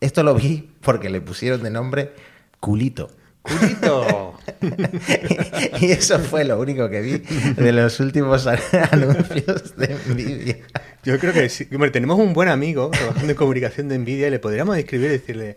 [0.00, 2.12] esto lo vi porque le pusieron de nombre
[2.60, 3.10] culito.
[3.42, 4.38] ¡Culito!
[5.80, 8.46] y eso fue lo único que vi de los últimos
[8.92, 10.58] anuncios de Nvidia.
[11.02, 11.66] Yo creo que sí.
[11.72, 15.14] Hombre, tenemos un buen amigo trabajando en comunicación de Nvidia y le podríamos escribir y
[15.14, 15.56] decirle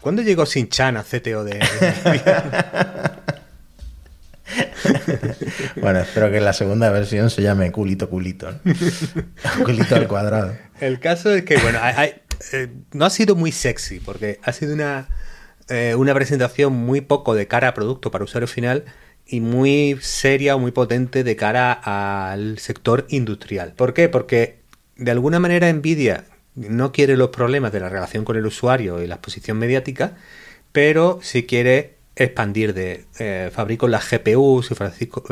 [0.00, 1.58] ¿Cuándo llegó Sin Chan a CTO de...
[5.80, 8.54] bueno, espero que la segunda versión se llame culito culito.
[9.64, 10.56] culito al cuadrado.
[10.80, 11.80] El caso es que, bueno,
[12.52, 15.08] eh, no ha sido muy sexy, porque ha sido una,
[15.68, 18.84] eh, una presentación muy poco de cara a producto para usuario final
[19.26, 23.74] y muy seria o muy potente de cara al sector industrial.
[23.74, 24.08] ¿Por qué?
[24.08, 24.60] Porque
[24.96, 26.24] de alguna manera Nvidia
[26.58, 30.16] no quiere los problemas de la relación con el usuario y la exposición mediática,
[30.72, 34.74] pero sí quiere expandir de eh, fabrico las GPUs y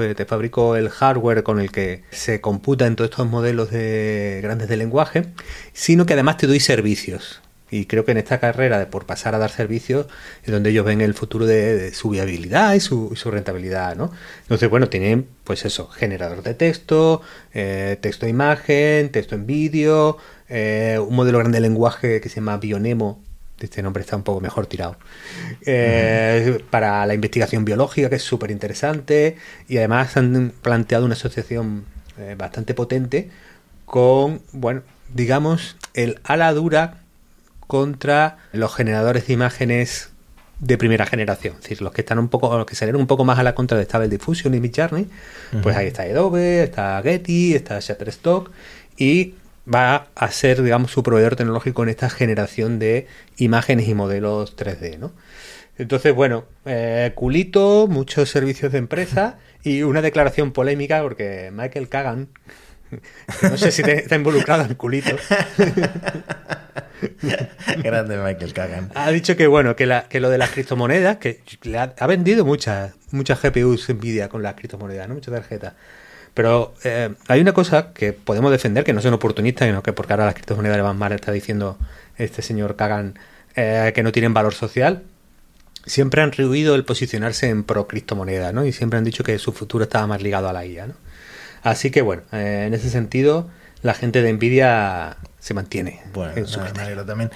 [0.02, 4.40] eh, te fabrico el hardware con el que se computa en todos estos modelos de
[4.42, 5.24] grandes de lenguaje,
[5.72, 7.42] sino que además te doy servicios.
[7.70, 10.06] Y creo que en esta carrera de por pasar a dar servicios
[10.44, 14.12] es donde ellos ven el futuro de, su viabilidad y su, rentabilidad, ¿no?
[14.42, 17.22] Entonces, bueno, tienen, pues eso, generador de texto,
[17.54, 20.16] eh, texto de imagen, texto en vídeo,
[20.48, 23.20] eh, un modelo grande de lenguaje que se llama Bionemo,
[23.58, 24.96] este nombre está un poco mejor tirado,
[25.64, 31.84] eh, para la investigación biológica, que es súper interesante, y además han planteado una asociación
[32.38, 33.28] bastante potente
[33.84, 37.00] con, bueno, digamos, el ala dura
[37.66, 40.10] contra los generadores de imágenes
[40.58, 43.24] de primera generación, es decir, los que están un poco, los que salieron un poco
[43.24, 45.06] más a la contra de Stable Diffusion y Midjourney,
[45.62, 48.50] pues ahí está Adobe, está Getty, está Shutterstock
[48.96, 49.34] y
[49.72, 54.98] va a ser, digamos, su proveedor tecnológico en esta generación de imágenes y modelos 3D,
[54.98, 55.12] ¿no?
[55.78, 62.28] Entonces, bueno, eh, culito, muchos servicios de empresa y una declaración polémica porque Michael Kagan,
[63.42, 65.16] no sé si está involucrado en culito.
[67.82, 68.90] Grande Michael Kagan.
[68.94, 72.94] Ha dicho que bueno, que, que lo de las criptomonedas, que le ha, vendido muchas,
[73.10, 75.14] muchas GPUs Nvidia con las criptomonedas, ¿no?
[75.14, 75.74] Muchas tarjetas.
[76.34, 80.12] Pero eh, hay una cosa que podemos defender, que no son oportunistas, sino que porque
[80.12, 81.78] ahora las criptomonedas le van mal, está diciendo
[82.18, 83.18] este señor Kagan
[83.54, 85.02] eh, que no tienen valor social.
[85.86, 88.66] Siempre han rehuido el posicionarse en pro criptomonedas, ¿no?
[88.66, 90.94] Y siempre han dicho que su futuro estaba más ligado a la IA, ¿no?
[91.62, 93.48] Así que bueno, eh, en ese sentido,
[93.82, 97.30] la gente de Nvidia se mantiene bueno, en su nada, también.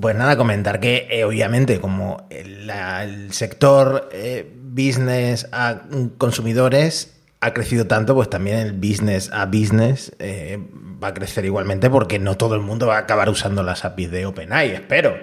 [0.00, 5.82] Pues nada, comentar que eh, obviamente como el, sector eh, business a
[6.18, 12.18] consumidores ha crecido tanto, pues también el business a business va a crecer igualmente porque
[12.18, 15.16] no todo el mundo va a acabar usando las APIs de OpenAI, espero.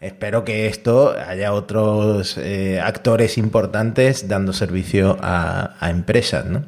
[0.00, 2.38] Espero que esto haya otros
[2.82, 6.64] actores importantes dando servicio a, a empresas, ¿no?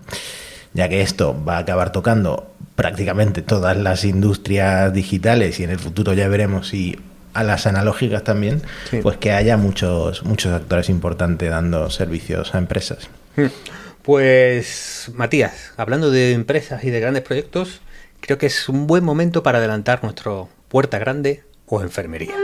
[0.74, 5.78] Ya que esto va a acabar tocando prácticamente todas las industrias digitales y en el
[5.78, 6.98] futuro ya veremos si
[7.32, 8.62] a las analógicas también,
[9.02, 13.08] pues que haya muchos, muchos actores importantes dando servicios a empresas.
[13.36, 13.46] Hmm.
[14.02, 17.80] Pues Matías, hablando de empresas y de grandes proyectos,
[18.20, 22.34] creo que es un buen momento para adelantar nuestro puerta grande o enfermería.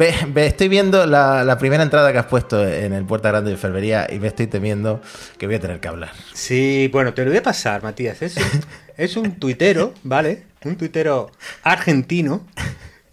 [0.00, 4.18] Estoy viendo la, primera entrada que has puesto en el Puerta Grande de Enfermería y
[4.18, 5.00] me estoy temiendo
[5.38, 6.10] que voy a tener que hablar.
[6.32, 8.22] Sí, bueno, te lo voy a pasar, Matías.
[8.22, 8.44] Es un,
[8.96, 10.44] es un tuitero, ¿vale?
[10.64, 11.30] Un tuitero
[11.62, 12.46] argentino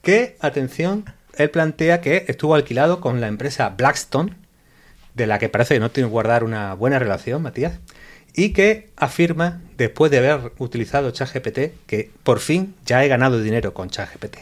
[0.02, 4.36] que, atención, él plantea que estuvo alquilado con la empresa Blackstone,
[5.14, 7.80] de la que parece que no tiene que guardar una buena relación, Matías,
[8.34, 13.74] y que afirma, después de haber utilizado ChatGPT, que por fin ya he ganado dinero
[13.74, 14.38] con ChatGPT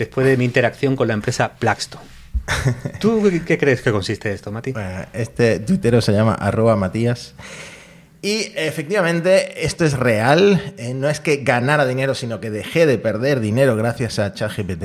[0.00, 2.04] después de mi interacción con la empresa Blackstone.
[3.00, 4.74] ¿Tú qué crees que consiste esto, Mati?
[5.12, 7.34] este tuitero se llama arroba Matías.
[8.22, 10.74] Y efectivamente, esto es real.
[10.76, 14.84] Eh, no es que ganara dinero, sino que dejé de perder dinero gracias a ChatGPT.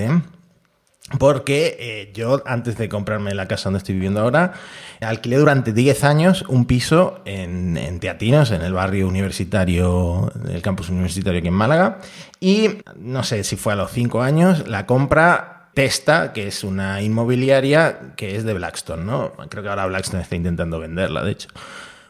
[1.20, 4.54] Porque eh, yo, antes de comprarme la casa donde estoy viviendo ahora,
[5.02, 10.90] alquilé durante 10 años un piso en, en, Teatinos, en el barrio universitario, el campus
[10.90, 12.00] universitario aquí en Málaga.
[12.40, 17.02] Y no sé si fue a los 5 años, la compra Testa, que es una
[17.02, 19.34] inmobiliaria que es de Blackstone, ¿no?
[19.50, 21.50] Creo que ahora Blackstone está intentando venderla, de hecho.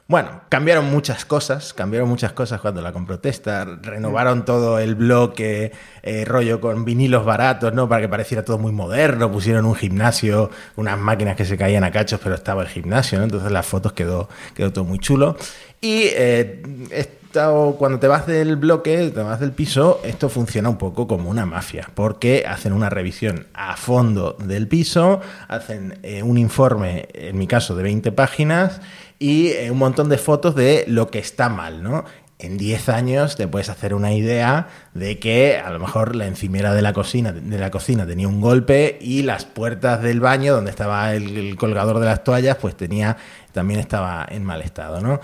[0.08, 5.72] Bueno, cambiaron muchas cosas, cambiaron muchas cosas cuando la compró Testa, renovaron todo el bloque,
[6.04, 7.90] eh, rollo con vinilos baratos, ¿no?
[7.90, 11.90] Para que pareciera todo muy moderno, pusieron un gimnasio, unas máquinas que se caían a
[11.90, 13.24] cachos, pero estaba el gimnasio, ¿no?
[13.24, 15.38] Entonces las fotos quedó, quedó todo muy chulo.
[15.82, 20.78] Y eh, esto, cuando te vas del bloque, te vas del piso, esto funciona un
[20.78, 26.38] poco como una mafia, porque hacen una revisión a fondo del piso, hacen eh, un
[26.38, 28.82] informe, en mi caso, de 20 páginas,
[29.20, 32.06] y eh, un montón de fotos de lo que está mal, ¿no?
[32.38, 36.74] En 10 años te puedes hacer una idea de que a lo mejor la encimera
[36.74, 40.70] de la cocina, de la cocina tenía un golpe y las puertas del baño donde
[40.70, 43.16] estaba el, colgador de las toallas pues tenía
[43.54, 45.22] también estaba en mal estado, ¿no?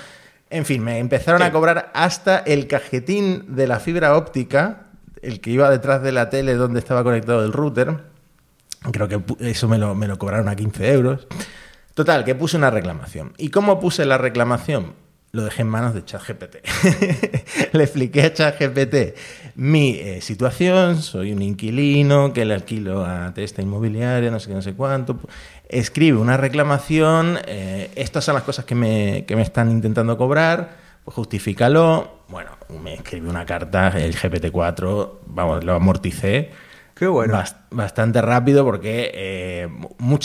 [0.50, 4.88] En fin, me empezaron a cobrar hasta el cajetín de la fibra óptica,
[5.22, 8.00] el que iba detrás de la tele donde estaba conectado el router.
[8.92, 11.28] Creo que eso me lo, me lo cobraron a 15 euros.
[11.94, 13.34] Total, que puse una reclamación.
[13.38, 14.94] ¿Y cómo puse la reclamación?
[15.34, 16.58] Lo dejé en manos de ChatGPT.
[17.74, 18.96] le expliqué a ChatGPT
[19.56, 24.56] mi eh, situación, soy un inquilino que le alquilo a esta inmobiliaria, no sé qué,
[24.56, 25.20] no sé cuánto.
[25.70, 30.78] Escribe una reclamación, eh, estas son las cosas que me, que me están intentando cobrar,
[31.04, 32.20] pues justifícalo.
[32.28, 32.52] Bueno,
[32.82, 36.52] me escribe una carta, el GPT-4, vamos, lo amorticé
[36.96, 37.42] Qué bueno.
[37.72, 39.70] bastante rápido porque eh,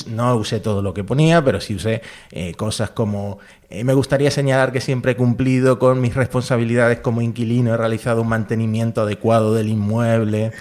[0.09, 2.03] no usé todo lo que ponía, pero sí usé
[2.33, 7.21] eh, cosas como eh, me gustaría señalar que siempre he cumplido con mis responsabilidades como
[7.21, 10.53] inquilino, he realizado un mantenimiento adecuado del inmueble.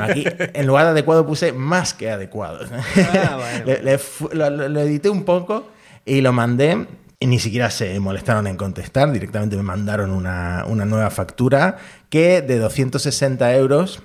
[0.00, 2.60] aquí en lugar de adecuado puse más que adecuado.
[2.96, 3.38] Ah,
[4.32, 5.68] lo, edité un poco
[6.06, 6.86] y lo mandé
[7.20, 11.76] y ni siquiera se molestaron en contestar, directamente me mandaron una, una nueva factura
[12.08, 14.02] que de 260 euros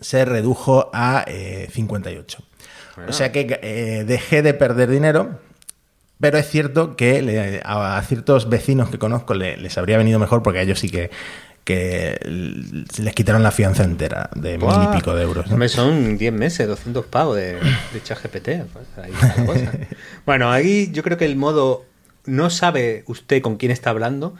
[0.00, 2.38] se redujo a 58.
[2.38, 5.38] Eh, o sea que eh, dejé de perder dinero,
[6.20, 10.62] pero es cierto que a, ciertos vecinos que conozco les habría venido mejor porque a
[10.62, 11.10] ellos sí que,
[11.68, 15.50] que les quitaron la fianza entera de mil y pico de euros.
[15.50, 15.68] ¿no?
[15.68, 17.56] Son 10 meses, 200 pavos de,
[17.92, 18.48] de ChatGPT.
[19.44, 19.68] Pues,
[20.24, 21.84] bueno, ahí yo creo que el modo
[22.24, 24.34] no sabe usted con quién está hablando.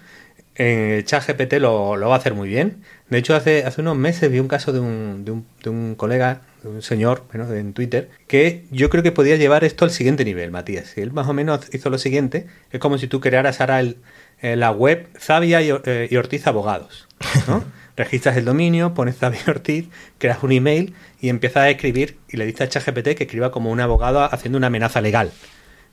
[0.54, 2.82] En ChatGPT lo, lo va a hacer muy bien.
[3.10, 5.94] De hecho, hace, hace unos meses vi un caso de un, de un, de un
[5.94, 9.90] colega, de un señor bueno, en Twitter, que yo creo que podía llevar esto al
[9.90, 10.96] siguiente nivel, Matías.
[10.96, 12.46] Y él más o menos hizo lo siguiente.
[12.70, 13.96] Es como si tú crearas ahora el,
[14.40, 17.08] eh, la web Zavia eh, y, Ortiz Abogados.
[17.46, 17.64] ¿no?
[17.96, 22.36] Registras el dominio, pones Zavia y Ortiz, creas un email y empiezas a escribir y
[22.36, 25.32] le dices a ChatGPT que escriba como un abogado haciendo una amenaza legal.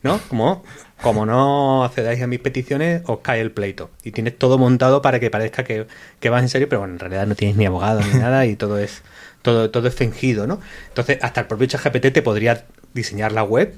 [0.06, 0.22] ¿No?
[0.30, 0.64] Como,
[1.02, 3.90] como no accedáis a mis peticiones, os cae el pleito.
[4.04, 5.88] Y tienes todo montado para que parezca que,
[6.20, 8.56] que vas en serio, pero bueno, en realidad no tienes ni abogado ni nada y
[8.56, 9.02] todo es,
[9.42, 10.62] todo, todo es fingido, ¿no?
[10.90, 13.74] Entonces, hasta el propio ChatGPT te podría diseñar la web,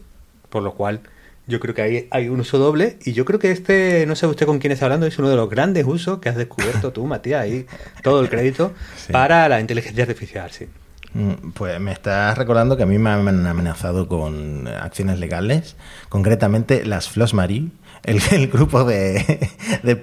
[0.49, 0.99] por lo cual
[1.47, 4.27] yo creo que hay, hay un uso doble y yo creo que este, no sé
[4.27, 7.05] usted con quién está hablando, es uno de los grandes usos que has descubierto tú,
[7.05, 7.65] Matías, ahí
[8.03, 8.73] todo el crédito
[9.13, 10.67] para la inteligencia artificial, sí.
[11.17, 15.75] Mm, pues me estás recordando que a mí me han amenazado con acciones legales,
[16.09, 17.69] concretamente las Flos Marie,
[18.03, 19.49] el, el grupo de,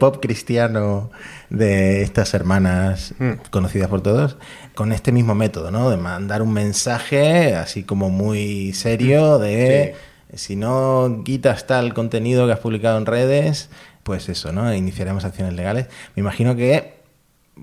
[0.00, 1.12] pop cristiano
[1.50, 3.48] de estas hermanas mm.
[3.50, 4.38] conocidas por todos,
[4.74, 5.88] con este mismo método, ¿no?
[5.88, 9.94] De mandar un mensaje así como muy serio de
[10.35, 13.70] si no quitas tal contenido que has publicado en redes,
[14.03, 14.74] pues eso, ¿no?
[14.74, 15.87] Iniciaremos acciones legales.
[16.16, 16.93] Me imagino que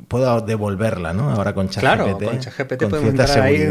[0.08, 1.32] puedo devolverla, ¿no?
[1.32, 1.80] Ahora con ChatGPT.
[1.82, 3.68] Claro, con ChatGPT podemos entrar ahí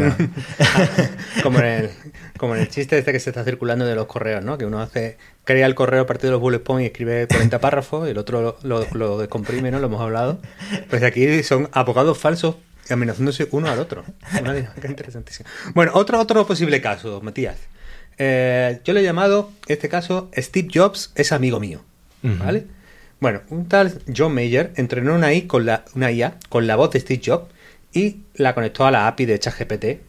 [1.43, 1.91] como, en el,
[2.37, 4.59] como en el chiste este que se está circulando de los correos, ¿no?
[4.59, 7.59] Que uno hace crea el correo a partir de los bullet points y escribe 40
[7.61, 9.79] párrafos y el otro lo, lo, descomprime, ¿no?
[9.79, 10.41] Lo hemos hablado.
[10.89, 12.57] Pues aquí son abogados falsos
[12.91, 14.05] amenazándose uno al otro.
[14.41, 15.49] Una dinámica interesantísima.
[15.75, 17.57] Bueno, otro, otro posible caso, Matías.
[18.19, 21.83] Eh, yo le he llamado, este caso, Steve Jobs es amigo mío.
[22.23, 22.67] ¿Vale?
[23.21, 27.01] Bueno, un tal John Mayer entrenó una, IA con la, IA con la voz de
[27.01, 27.53] Steve Jobs
[27.93, 30.01] y la conectó a la API de ChatGPT, eh,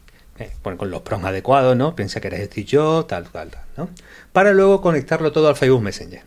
[0.63, 1.93] con los prompts adecuados, ¿no?
[1.93, 3.89] Piensa que eres Steve Jobs, tal, tal, tal, ¿no?
[4.32, 6.24] Para luego conectarlo todo al Facebook Messenger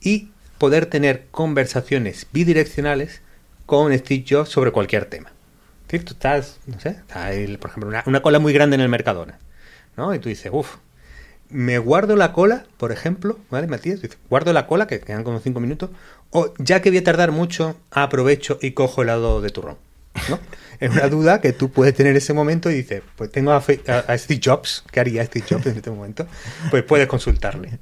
[0.00, 3.20] y poder tener conversaciones bidireccionales
[3.64, 5.30] con Steve Jobs sobre cualquier tema.
[5.86, 6.96] Tú estás, no sé,
[7.60, 9.38] por ejemplo, una, una, cola muy grande en el Mercadona,
[9.96, 10.12] ¿no?
[10.12, 10.78] Y tú dices, uff,
[11.50, 14.00] me guardo la cola, por ejemplo, ¿vale, Matías?
[14.28, 15.90] Guardo la cola, que quedan como 5 minutos,
[16.30, 19.76] o ya que voy a tardar mucho, aprovecho y cojo el lado de turrón.
[20.28, 20.38] ¿no?
[20.80, 23.60] Es una duda que tú puedes tener en ese momento y dices, pues tengo a,
[23.60, 26.26] Steve Jobs, ¿qué haría Steve Jobs en este momento?
[26.70, 27.78] Pues puedes consultarle.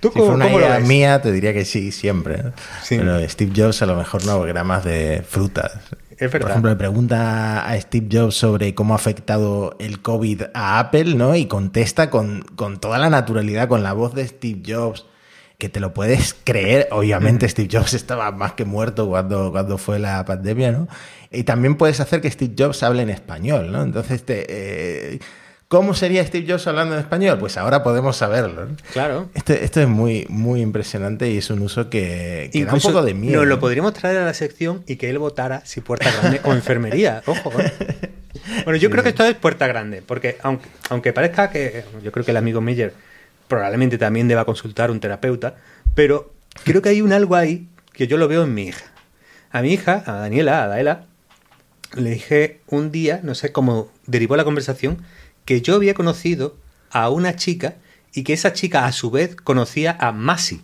[0.00, 2.52] ¿Tú si una idea mía, te diría que sí, siempre.
[2.88, 5.72] Pero Steve Jobs a lo mejor no, porque era más de frutas.
[6.18, 11.14] Por ejemplo, le pregunta a Steve Jobs sobre cómo ha afectado el COVID a Apple,
[11.14, 11.36] ¿no?
[11.36, 15.04] Y contesta con, con toda la naturalidad, con la voz de Steve Jobs,
[15.58, 16.88] que te lo puedes creer.
[16.90, 20.88] Obviamente, Steve Jobs estaba más que muerto cuando, cuando fue la pandemia, ¿no?
[21.30, 23.82] Y también puedes hacer que Steve Jobs hable en español, ¿no?
[23.82, 25.18] Entonces, te, eh,
[25.68, 27.38] ¿Cómo sería Steve Jobs hablando en español?
[27.40, 28.68] Pues ahora podemos saberlo.
[28.92, 29.30] Claro.
[29.34, 33.14] Esto, esto, es muy, muy impresionante y es un uso que, da un poco de
[33.14, 33.40] miedo.
[33.40, 36.52] Nos lo podríamos traer a la sección y que él votara si puerta grande o
[36.52, 37.20] enfermería.
[37.26, 37.50] Ojo.
[37.58, 37.72] ¿eh?
[38.62, 42.24] Bueno, yo creo que esto es puerta grande, porque aunque, aunque parezca que yo creo
[42.24, 42.94] que el amigo Meyer
[43.48, 45.56] probablemente también deba consultar un terapeuta,
[45.94, 46.32] pero
[46.64, 48.84] creo que hay un algo ahí que yo lo veo en mi hija.
[49.50, 51.06] A mi hija, a Daniela, a Daela,
[51.94, 54.98] le dije un día, no sé cómo derivó la conversación,
[55.44, 56.56] que yo había conocido
[56.90, 57.76] a una chica
[58.12, 60.62] y que esa chica a su vez conocía a Masi.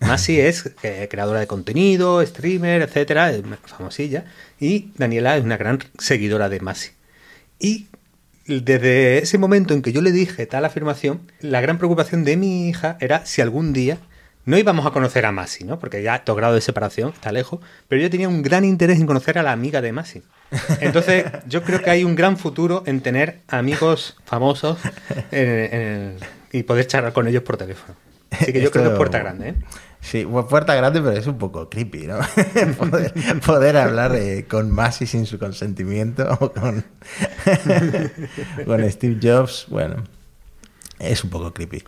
[0.00, 3.32] Masi es eh, creadora de contenido, streamer, etcétera,
[3.64, 4.24] famosilla,
[4.60, 6.90] y Daniela es una gran seguidora de Masi.
[7.58, 7.86] Y
[8.46, 12.68] desde ese momento en que yo le dije tal afirmación, la gran preocupación de mi
[12.68, 13.98] hija era si algún día
[14.44, 15.78] no íbamos a conocer a Masi, ¿no?
[15.80, 19.06] Porque ya tu grado de separación está lejos, pero yo tenía un gran interés en
[19.06, 20.22] conocer a la amiga de Masi.
[20.80, 24.78] Entonces, yo creo que hay un gran futuro en tener amigos famosos
[26.52, 27.96] y poder charlar con ellos por teléfono.
[28.30, 29.54] Así que yo creo que es puerta grande, ¿eh?
[30.06, 32.20] Sí, puerta grande, pero es un poco creepy, ¿no?
[33.44, 36.84] poder, hablar eh, con Masi sin su consentimiento o con,
[38.88, 40.04] Steve Jobs, bueno,
[41.00, 41.82] es un poco creepy.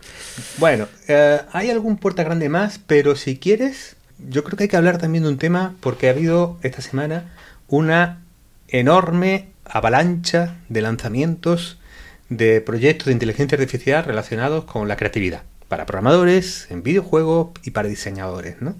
[0.57, 4.75] Bueno, eh, hay algún puerta grande más, pero si quieres, yo creo que hay que
[4.75, 7.33] hablar también de un tema porque ha habido esta semana
[7.69, 8.25] una
[8.67, 11.79] enorme avalancha de lanzamientos
[12.27, 17.87] de proyectos de inteligencia artificial relacionados con la creatividad, para programadores, en videojuegos y para
[17.87, 18.75] diseñadores, ¿no?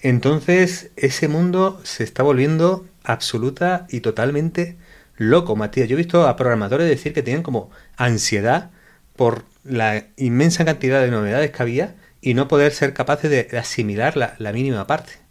[0.00, 4.76] Entonces, ese mundo se está volviendo absoluta y totalmente
[5.16, 5.88] loco, Matías.
[5.88, 8.70] Yo he visto a programadores decir que tienen como ansiedad
[9.16, 14.16] por la inmensa cantidad de novedades que había y no poder ser capaces de asimilar
[14.16, 15.23] la, mínima parte.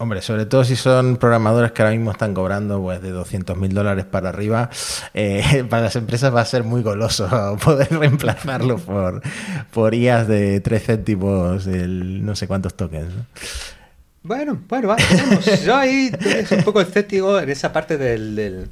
[0.00, 3.74] Hombre, sobre todo si son programadores que ahora mismo están cobrando pues de 200 mil
[3.74, 4.70] dólares para arriba,
[5.12, 9.22] eh, para las empresas va a ser muy goloso poder reemplazarlo por,
[9.72, 13.12] por IAS de 3 céntimos, el no sé cuántos tokens.
[14.22, 15.64] Bueno, bueno, vamos.
[15.64, 16.12] Yo ahí
[16.46, 18.70] soy un poco escéptico en esa parte del, del,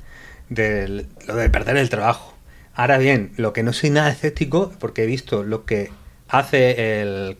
[0.49, 2.37] del, lo de perder el trabajo.
[2.73, 5.91] Ahora bien, lo que no soy nada escéptico, porque he visto lo que
[6.29, 7.39] hace el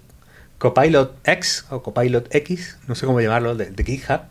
[0.59, 4.23] Copilot X o Copilot X, no sé cómo llamarlo, de, GitHub,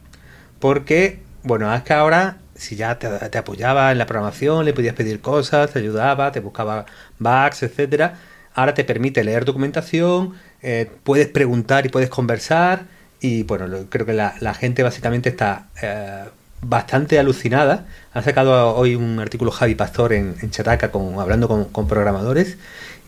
[0.60, 5.22] porque, bueno, es que ahora, si ya te, apoyaba en la programación, le podías pedir
[5.22, 6.86] cosas, te ayudaba, te buscaba
[7.20, 8.16] bugs, etcétera,
[8.54, 12.86] ahora te permite leer documentación, eh, puedes preguntar y puedes conversar,
[13.20, 16.26] y bueno, creo que la, gente básicamente está eh,
[16.62, 17.86] bastante alucinada.
[18.14, 22.58] Ha sacado hoy un artículo Javi Pastor en, en Chataca con, hablando con, programadores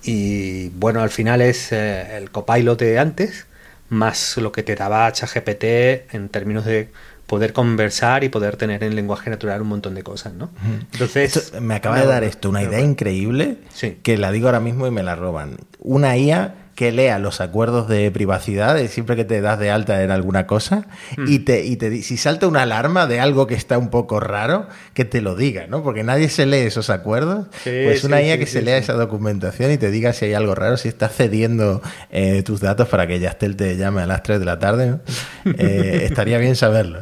[0.04, 3.48] y bueno, al final es eh, el copilot de antes
[3.90, 6.90] más lo que te daba ChatGPT en términos de
[7.26, 10.50] poder conversar y poder tener en lenguaje natural un montón de cosas, ¿no?
[10.92, 11.54] Entonces...
[11.62, 13.58] me acaba de dar esto una idea increíble
[14.04, 15.58] que la digo ahora mismo y me la roban.
[15.80, 20.12] Una IA que lea los acuerdos de privacidad siempre que te das de alta en
[20.12, 20.86] alguna cosa
[21.18, 21.46] y, mm.
[21.46, 25.04] te, y te si salta una alarma de algo que está un poco raro, que
[25.04, 25.82] te lo diga, ¿no?
[25.82, 27.48] Porque nadie se lee esos acuerdos.
[27.64, 30.78] pues una IA que se lea esa documentación y te diga si hay algo raro,
[30.78, 34.46] si estás cediendo eh, tus datos para que Yastel te llame a las 3 de
[34.46, 35.00] la tarde,
[35.58, 37.00] eh, estaría bien saberlo.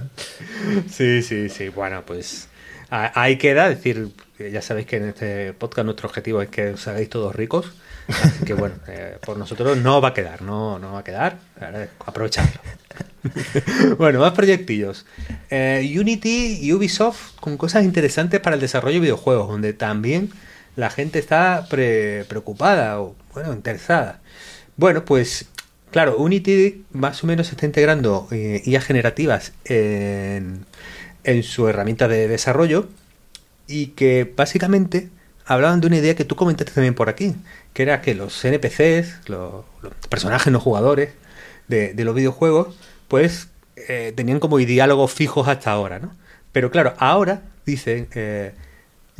[0.89, 1.67] Sí, sí, sí.
[1.67, 2.47] Bueno, pues
[2.89, 3.67] ahí queda.
[3.67, 4.07] decir,
[4.39, 7.73] ya sabéis que en este podcast nuestro objetivo es que os hagáis todos ricos.
[8.07, 11.37] Así que bueno, eh, por nosotros no va a quedar, no, no va a quedar.
[12.05, 12.61] Aprovecharlo.
[13.97, 15.05] bueno, más proyectillos.
[15.49, 20.31] Eh, Unity y Ubisoft con cosas interesantes para el desarrollo de videojuegos, donde también
[20.75, 24.21] la gente está preocupada o, bueno, interesada.
[24.77, 25.47] Bueno, pues
[25.91, 30.65] claro, Unity más o menos está integrando eh, IA generativas en,
[31.23, 32.89] en su herramienta de desarrollo
[33.67, 35.09] y que básicamente
[35.45, 37.35] hablaban de una idea que tú comentaste también por aquí,
[37.73, 39.65] que era que los NPCs, los,
[40.09, 41.11] personajes no jugadores
[41.67, 42.75] de, los videojuegos,
[43.07, 46.15] pues eh, tenían como diálogos fijos hasta ahora, ¿no?
[46.51, 48.53] Pero claro, ahora, dice eh,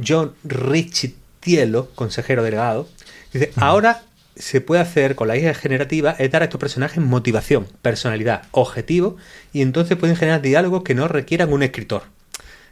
[0.05, 2.88] John Richitielo, consejero delegado,
[3.34, 4.03] dice, ahora
[4.36, 9.17] se puede hacer con la IA generativa es dar a estos personajes motivación, personalidad, objetivo,
[9.53, 12.03] y entonces pueden generar diálogos que no requieran un escritor.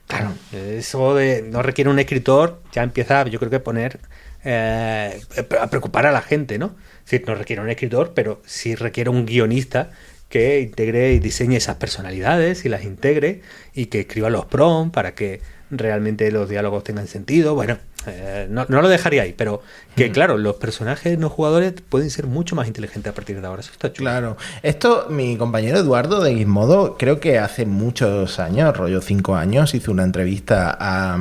[0.08, 4.00] Claro, eso de no requiere un escritor ya empieza, yo creo que poner
[4.44, 5.22] eh,
[5.60, 6.76] a preocupar a la gente, ¿no?
[7.06, 9.92] Decir, no requiere un escritor, pero sí requiere un guionista
[10.30, 13.42] que integre y diseñe esas personalidades y las integre
[13.74, 17.56] y que escriba los prompts para que realmente los diálogos tengan sentido.
[17.56, 17.78] Bueno,
[18.08, 19.62] eh, no, lo dejaría ahí, pero
[19.96, 23.62] que claro, los personajes no jugadores pueden ser mucho más inteligentes a partir de ahora.
[23.62, 24.10] Eso está chulo.
[24.10, 24.38] Claro.
[24.62, 29.92] Esto, mi compañero Eduardo de Gizmodo, creo que hace muchos años, rollo cinco años, hizo
[29.92, 31.18] una entrevista a,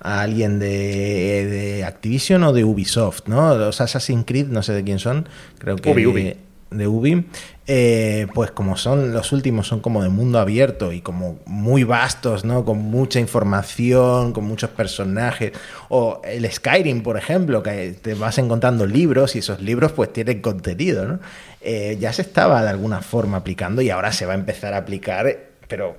[0.00, 3.56] alguien de, Activision o de Ubisoft, ¿no?
[3.56, 5.28] Los Assassin's Creed, no sé de quién son,
[5.58, 7.26] creo que de Ubi,
[7.66, 12.44] eh, pues como son los últimos, son como de mundo abierto y como muy vastos,
[12.44, 12.64] ¿no?
[12.64, 15.52] Con mucha información, con muchos personajes.
[15.88, 20.40] O el Skyrim, por ejemplo, que te vas encontrando libros y esos libros pues tienen
[20.40, 21.20] contenido, ¿no?
[21.60, 24.78] Eh, ya se estaba de alguna forma aplicando y ahora se va a empezar a
[24.78, 25.26] aplicar,
[25.68, 25.96] pero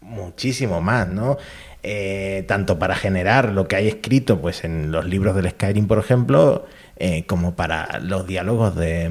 [0.00, 1.38] muchísimo más, ¿no?
[1.84, 5.98] Eh, tanto para generar lo que hay escrito pues en los libros del Skyrim, por
[5.98, 6.64] ejemplo,
[7.04, 9.10] eh, como para los diálogos de,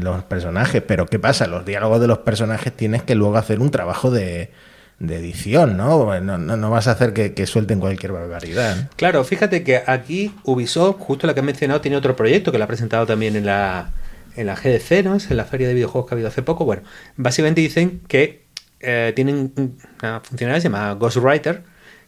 [0.00, 0.80] los personajes.
[0.80, 1.46] Pero ¿qué pasa?
[1.46, 4.50] Los diálogos de los personajes tienes que luego hacer un trabajo de,
[4.98, 6.18] edición, ¿no?
[6.22, 8.88] No, no vas a hacer que, suelten cualquier barbaridad.
[8.96, 12.64] Claro, fíjate que aquí Ubisoft, justo la que he mencionado, tiene otro proyecto que lo
[12.64, 13.90] ha presentado también en la,
[14.34, 15.18] en la GDC, ¿no?
[15.28, 16.64] En la feria de videojuegos que ha habido hace poco.
[16.64, 16.84] Bueno,
[17.18, 18.46] básicamente dicen que
[18.80, 19.52] eh, tienen
[20.02, 21.64] una funcionalidad llamada Ghostwriter,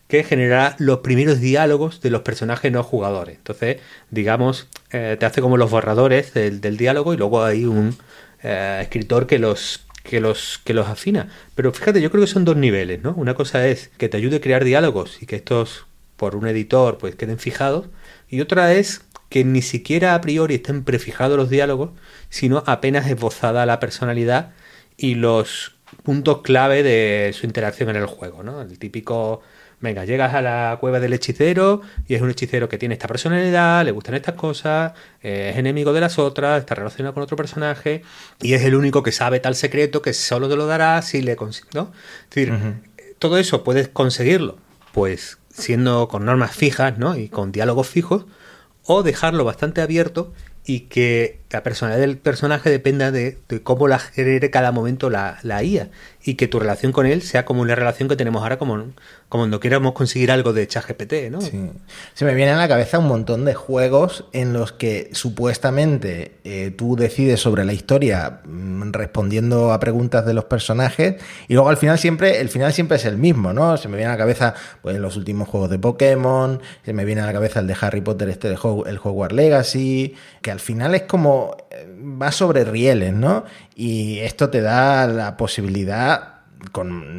[0.09, 3.36] que generará los primeros diálogos de los personajes no jugadores.
[3.36, 3.78] Entonces,
[4.11, 7.96] digamos, eh, te hace como los borradores del, diálogo y luego hay un
[8.42, 11.28] eh, escritor que los, que, los, que los afina.
[11.54, 13.14] Pero fíjate, yo creo que son dos niveles, ¿no?
[13.16, 15.86] Una cosa es que te ayude a crear diálogos y que estos,
[16.16, 17.86] por un editor, pues queden fijados.
[18.28, 21.90] Y otra es que ni siquiera a priori estén prefijados los diálogos,
[22.28, 24.52] sino apenas esbozada la personalidad
[24.96, 28.62] y los puntos clave de su interacción en el juego, ¿no?
[28.62, 29.42] El típico
[29.79, 33.85] Venga, llegas a la cueva del hechicero y es un hechicero que tiene esta personalidad,
[33.85, 38.03] le gustan estas cosas, eh, es enemigo de las otras, está relacionado con otro personaje
[38.41, 41.37] y es el único que sabe tal secreto que solo te lo dará si le
[41.37, 41.74] consigues.
[41.74, 41.93] ¿no?
[42.31, 42.55] Es decir,
[43.18, 44.57] todo eso puedes conseguirlo,
[44.93, 47.16] pues siendo con normas fijas ¿no?
[47.16, 48.24] y con diálogos fijos,
[48.85, 50.33] o dejarlo bastante abierto
[50.64, 55.62] y que la personalidad del personaje dependa de, cómo la genere cada momento la, la,
[55.62, 55.90] IA
[56.24, 58.74] y que tu relación con él sea como una relación que tenemos ahora como,
[59.28, 61.40] como cuando queramos conseguir algo de ChatGPT, ¿no?
[61.40, 61.70] Sí.
[62.14, 66.74] Se me viene a la cabeza un montón de juegos en los que supuestamente eh,
[66.76, 71.76] tú decides sobre la historia mm, respondiendo a preguntas de los personajes y luego al
[71.76, 73.76] final siempre, el final siempre es el mismo, ¿no?
[73.76, 77.20] Se me viene a la cabeza pues los últimos juegos de Pokémon, se me viene
[77.20, 81.03] a la cabeza el de Harry Potter, este el Hogwarts Legacy, que al final es
[81.03, 81.36] como
[81.70, 81.87] eh,
[82.20, 83.45] va sobre rieles, ¿no?
[83.74, 86.41] Y esto te da la posibilidad,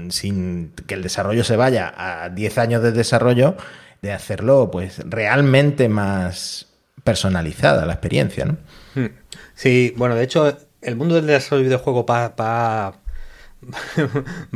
[0.09, 3.55] sin que el desarrollo se vaya a 10 años de desarrollo,
[4.01, 6.67] de hacerlo pues realmente más
[7.03, 8.57] personalizada la experiencia, ¿no?
[8.95, 9.07] Hmm.
[9.55, 12.33] Sí, bueno, de hecho, el mundo del desarrollo de videojuego va,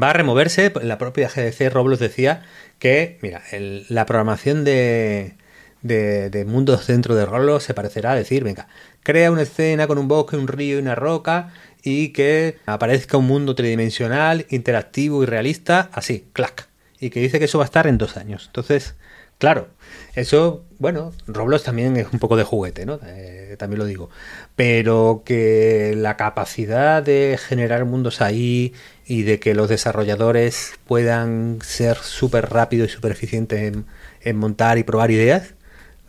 [0.02, 0.74] a removerse.
[0.82, 2.44] La propia GDC Roblox decía
[2.80, 3.42] que, mira,
[3.90, 5.36] la programación de,
[5.82, 8.68] de, mundos dentro de Roblox se parecerá a decir, venga,
[9.04, 13.28] crea una escena con un bosque, un río y una roca y que aparezca un
[13.28, 16.68] mundo tridimensional, interactivo y realista, así, clac.
[17.00, 18.46] Y que dice que eso va a estar en dos años.
[18.48, 18.94] Entonces,
[19.40, 19.70] claro,
[20.14, 23.00] eso, bueno, Roblox también es un poco de juguete, ¿no?
[23.06, 24.10] Eh, también lo digo.
[24.56, 28.74] Pero que la capacidad de generar mundos ahí
[29.06, 33.74] y de que los desarrolladores puedan ser súper rápidos y súper eficientes
[34.22, 35.56] en, montar y probar ideas,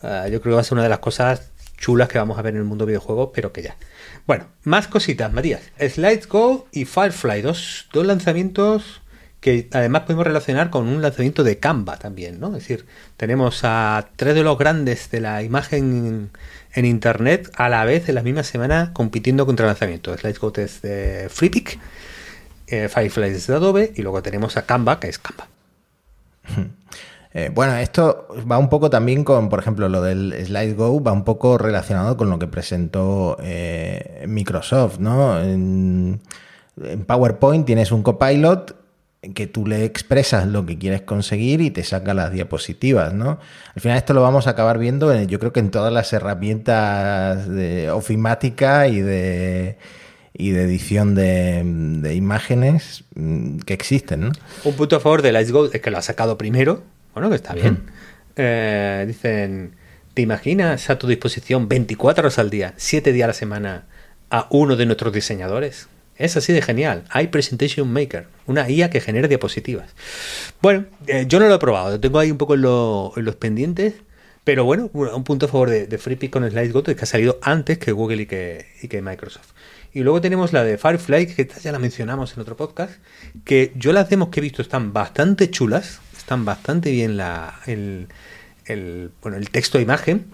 [0.03, 1.51] ah, yo creo que va a ser una de las cosas
[1.83, 3.76] chulas que vamos a ver en el mundo videojuegos, pero que ya.
[4.26, 5.62] Bueno, más cositas, Matías.
[5.78, 9.03] Slides Go y Firefly, dos, dos lanzamientos
[9.41, 12.47] que además podemos relacionar con un lanzamiento de Canva también, ¿no?
[12.49, 16.30] Es decir, tenemos a tres de los grandes de la imagen
[16.72, 20.22] en, Internet a la vez en la misma semana compitiendo contra lanzamientos.
[20.41, 21.80] Go es de FreePic,
[22.68, 25.49] eh, Firefly es de Adobe y luego tenemos a Canva, que es Canva.
[27.35, 31.12] Eh, bueno, esto va un poco también con, por ejemplo, lo del Slide Go, va
[31.12, 35.41] un poco relacionado con lo que presentó eh, Microsoft, ¿no?
[35.41, 36.20] En,
[37.07, 38.76] PowerPoint tienes un copilot
[39.35, 43.39] que tú le expresas lo que quieres conseguir y te saca las diapositivas, ¿no?
[43.74, 47.49] Al final esto lo vamos a acabar viendo, yo creo que en todas las herramientas
[47.49, 49.76] de ofimática y de
[50.35, 54.33] y de edición de, imágenes mm, que existen, ¿no?
[54.64, 56.83] Un punto a favor de Let's Go es que lo ha sacado primero,
[57.14, 57.84] bueno, que está bien.
[58.36, 59.74] Eh, dicen,
[60.14, 63.84] ¿te imaginas a tu disposición 24 horas al día, 7 días a la semana,
[64.30, 65.88] a uno de nuestros diseñadores?
[66.16, 67.04] Es así de genial.
[67.10, 69.94] Hay Presentation Maker, una IA que genera diapositivas.
[70.60, 73.94] Bueno, eh, yo no lo he probado, lo tengo ahí un poco en, los pendientes.
[74.44, 77.38] Pero bueno, un punto a favor de, de FreePic con SlideGo es que ha salido
[77.42, 79.52] antes que Google y que, y que Microsoft.
[79.94, 82.94] Y luego tenemos la de Firefly, que ya la mencionamos en otro podcast,
[83.44, 88.08] que yo las demos que he visto están bastante chulas están bastante bien la, el,
[89.20, 90.26] bueno, el texto de imagen,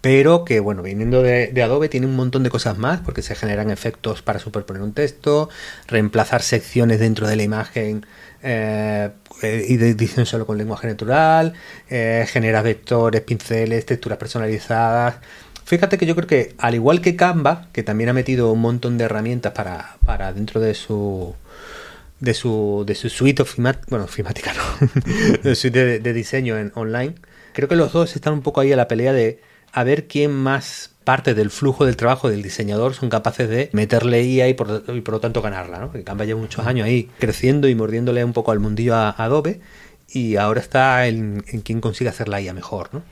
[0.00, 3.70] pero que bueno, viniendo de, Adobe tiene un montón de cosas más porque se generan
[3.70, 5.48] efectos para superponer un texto,
[5.88, 8.06] reemplazar secciones dentro de la imagen
[8.42, 9.10] eh,
[9.42, 11.54] y edición solo con lenguaje natural,
[11.88, 15.16] eh, genera vectores, pinceles, texturas personalizadas.
[15.64, 18.98] Fíjate que yo creo que al igual que Canva, que también ha metido un montón
[18.98, 21.34] de herramientas para, para dentro de su
[22.22, 24.88] de su, de su suite ofimática, bueno, ofimática no,
[25.42, 27.16] de su suite de, diseño en online,
[27.52, 29.40] creo que los dos están un poco ahí a la pelea de
[29.72, 34.22] a ver quién más parte del flujo del trabajo del diseñador son capaces de meterle
[34.22, 35.86] IA y por, y por lo tanto ganarla, ¿no?
[35.86, 39.60] Porque Canva lleva muchos años ahí creciendo y mordiéndole un poco al mundillo a Adobe
[40.12, 42.90] y ahora está en, en quién consigue hacer la IA mejor.
[42.92, 43.02] ¿no?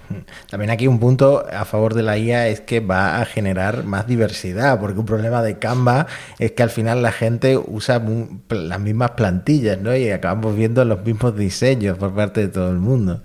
[0.51, 4.07] También aquí un punto a favor de la IA es que va a generar más
[4.07, 6.07] diversidad, porque un problema de Canva
[6.38, 8.03] es que al final la gente usa
[8.51, 9.96] las mismas plantillas ¿no?
[9.96, 13.22] y acabamos viendo los mismos diseños por parte de todo el mundo.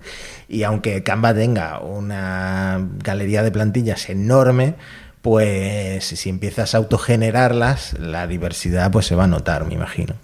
[0.48, 4.74] Y aunque Canva tenga una galería de plantillas enorme,
[5.20, 10.14] pues si empiezas a autogenerarlas, la diversidad pues se va a notar, me imagino.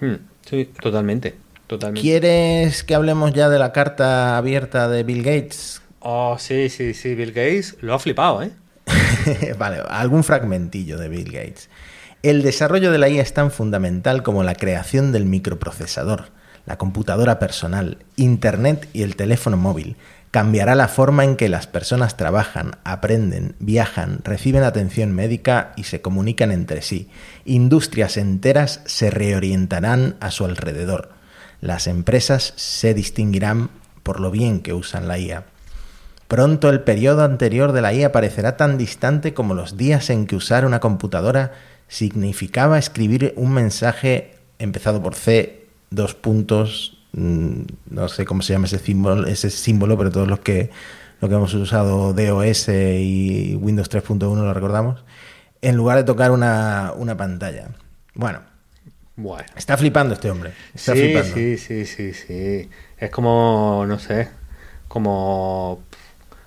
[0.00, 1.41] Hmm, sí, totalmente
[1.72, 2.00] totalmente.
[2.00, 5.82] ¿Quieres que hablemos ya de la carta abierta de Bill Gates?
[6.00, 8.50] Oh, sí, sí, sí, Bill Gates lo ha flipado, ¿eh?
[9.58, 11.68] vale, algún fragmentillo de Bill Gates.
[12.22, 16.26] El desarrollo de la IA es tan fundamental como la creación del microprocesador,
[16.66, 19.96] la computadora personal, Internet y el teléfono móvil.
[20.30, 26.00] Cambiará la forma en que las personas trabajan, aprenden, viajan, reciben atención médica y se
[26.00, 27.10] comunican entre sí.
[27.44, 31.21] Industrias enteras se reorientarán a su alrededor.
[31.62, 33.70] Las empresas se distinguirán
[34.02, 35.46] por lo bien que usan la IA.
[36.28, 40.36] Pronto el periodo anterior de la IA parecerá tan distante como los días en que
[40.36, 41.52] usar una computadora
[41.88, 47.60] significaba escribir un mensaje empezado por C, dos puntos, mm,
[47.90, 50.70] no sé cómo se llama ese símbolo, ese símbolo pero todos los que,
[51.20, 55.04] lo que hemos usado DOS y Windows 3.1 lo recordamos,
[55.60, 57.68] en lugar de tocar una, pantalla.
[58.14, 58.40] Bueno,
[59.56, 60.52] Está flipando este hombre.
[60.74, 62.70] Está sí, sí, sí, sí, sí.
[62.96, 64.28] Es como, no sé,
[64.88, 65.82] como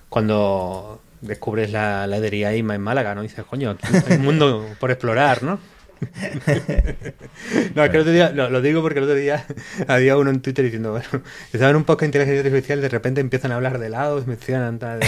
[0.08, 3.22] cuando descubres la heladería IMA en Málaga, ¿no?
[3.22, 5.58] dices, coño, aquí hay un mundo por explorar, ¿no?
[7.74, 9.46] no, es que el otro día, lo, digo porque el otro día
[9.88, 13.52] había uno en Twitter diciendo, bueno, estaban un poco de inteligencia artificial, de repente empiezan
[13.52, 15.00] a hablar de helados, mencionan tal.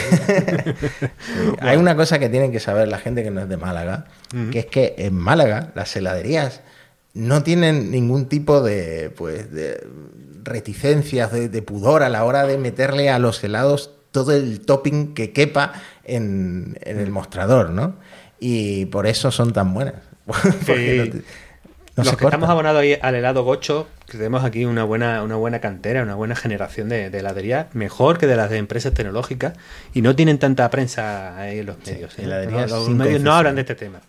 [1.61, 4.07] Hay una cosa que tienen que saber la gente que no es de Málaga,
[4.51, 6.63] que es que en Málaga las heladerías
[7.15, 9.87] no tienen ningún tipo de, pues, de
[10.45, 15.15] reticencias, de, de pudor a la hora de meterle a los helados todo el topping
[15.15, 15.73] que quepa
[16.05, 17.97] en, el mostrador, ¿no?
[18.41, 19.95] Y por eso son tan buenas.
[21.97, 26.05] Los que estamos abonados ahí al helado gocho, tenemos aquí una buena, una buena cantera,
[26.05, 29.55] una buena generación de, heladería, mejor que de las de empresas tecnológicas,
[29.95, 32.17] y no tienen tanta prensa ahí en los medios.
[32.17, 32.27] ¿eh?
[32.69, 34.01] los, medios no hablan de este tema.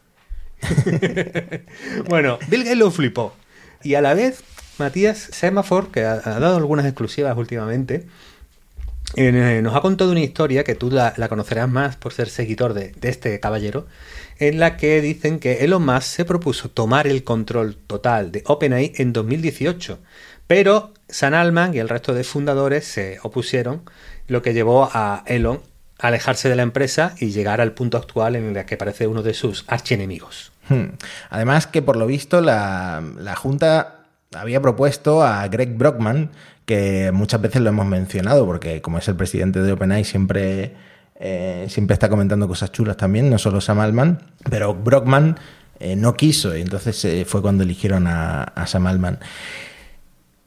[2.10, 3.34] bueno, Bill Gates lo flipó.
[3.84, 4.44] Y a la vez,
[4.78, 8.08] Matías Semaphore, que ha dado algunas exclusivas últimamente,
[9.16, 12.94] eh, nos ha contado una historia que tú la, conocerás más por ser seguidor de,
[13.02, 13.88] este caballero,
[14.38, 18.94] en la que dicen que Elon Musk se propuso tomar el control total de OpenAI
[18.98, 20.00] en 2018,
[20.46, 23.82] pero San Alman y el resto de fundadores se opusieron,
[24.28, 25.62] lo que llevó a Elon
[25.98, 29.24] a alejarse de la empresa y llegar al punto actual en el que parece uno
[29.24, 30.52] de sus archienemigos.
[30.70, 30.96] Hmm.
[31.30, 34.00] Además que por lo visto la, la Junta
[34.36, 36.30] había propuesto a Greg Brockman,
[36.66, 40.76] que muchas veces lo hemos mencionado, porque como es el presidente de OpenAI, siempre,
[41.16, 45.40] eh, siempre está comentando cosas chulas también, no solo Sam Altman, pero Brockman
[45.80, 49.20] eh, no quiso, y entonces eh, fue cuando eligieron a, Sam Altman.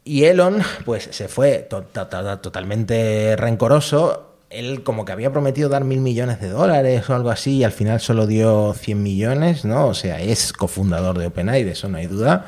[0.05, 4.32] Y Elon, pues se fue totalmente rencoroso.
[4.53, 7.73] Él como que había prometido dar mil millones de dólares o algo así y al
[7.73, 9.87] final solo dio 100 millones, ¿no?
[9.87, 12.47] O sea, es cofundador de OpenAI, de eso no hay duda.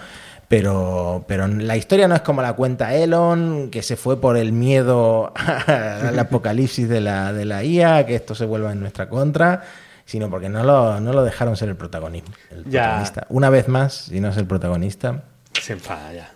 [0.48, 4.52] Pero, pero la historia no es como la cuenta Elon, que se fue por el
[4.52, 5.32] miedo
[5.66, 9.62] al apocalipsis de la, de la IA, que esto se vuelva en nuestra contra,
[10.04, 13.26] sino porque no lo, no lo dejaron ser el, protagonismo, el protagonista.
[13.30, 15.24] Una vez más, si no es el protagonista.
[15.60, 16.33] Se enfada ya.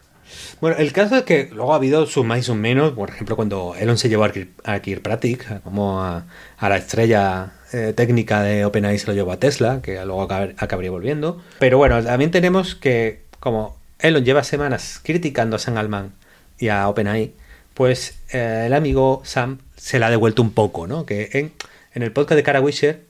[0.60, 2.92] Bueno, el caso es que luego ha habido sus más y sus menos.
[2.92, 6.24] Por ejemplo, cuando Elon se llevó a Kirkpatrick, como a,
[6.60, 11.40] la estrella eh, técnica de OpenAI se lo llevó a Tesla, que luego acabaría volviendo.
[11.58, 16.12] Pero bueno, también tenemos que, como Elon lleva semanas criticando a Sam Alman
[16.58, 17.32] y a OpenAI,
[17.74, 21.06] pues eh, el amigo Sam se la ha devuelto un poco, ¿no?
[21.06, 21.52] Que en,
[21.94, 23.04] en el podcast de Cara Wisher,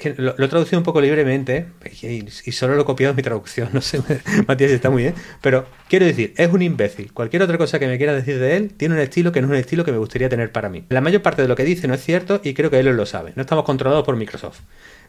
[0.00, 1.66] que lo, he traducido un poco libremente
[2.00, 4.00] y, solo lo he copiado en mi traducción, no sé,
[4.48, 7.12] Matías está muy bien, pero quiero decir, es un imbécil.
[7.12, 9.50] Cualquier otra cosa que me quiera decir de él tiene un estilo que no es
[9.50, 10.84] un estilo que me gustaría tener para mí.
[10.88, 13.04] La mayor parte de lo que dice no es cierto y creo que él lo
[13.04, 13.32] sabe.
[13.36, 14.60] No estamos controlados por Microsoft.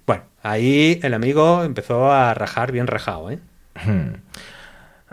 [0.05, 3.39] Bueno, ahí el amigo empezó a rajar bien rajado, ¿eh?
[3.85, 4.15] Hmm.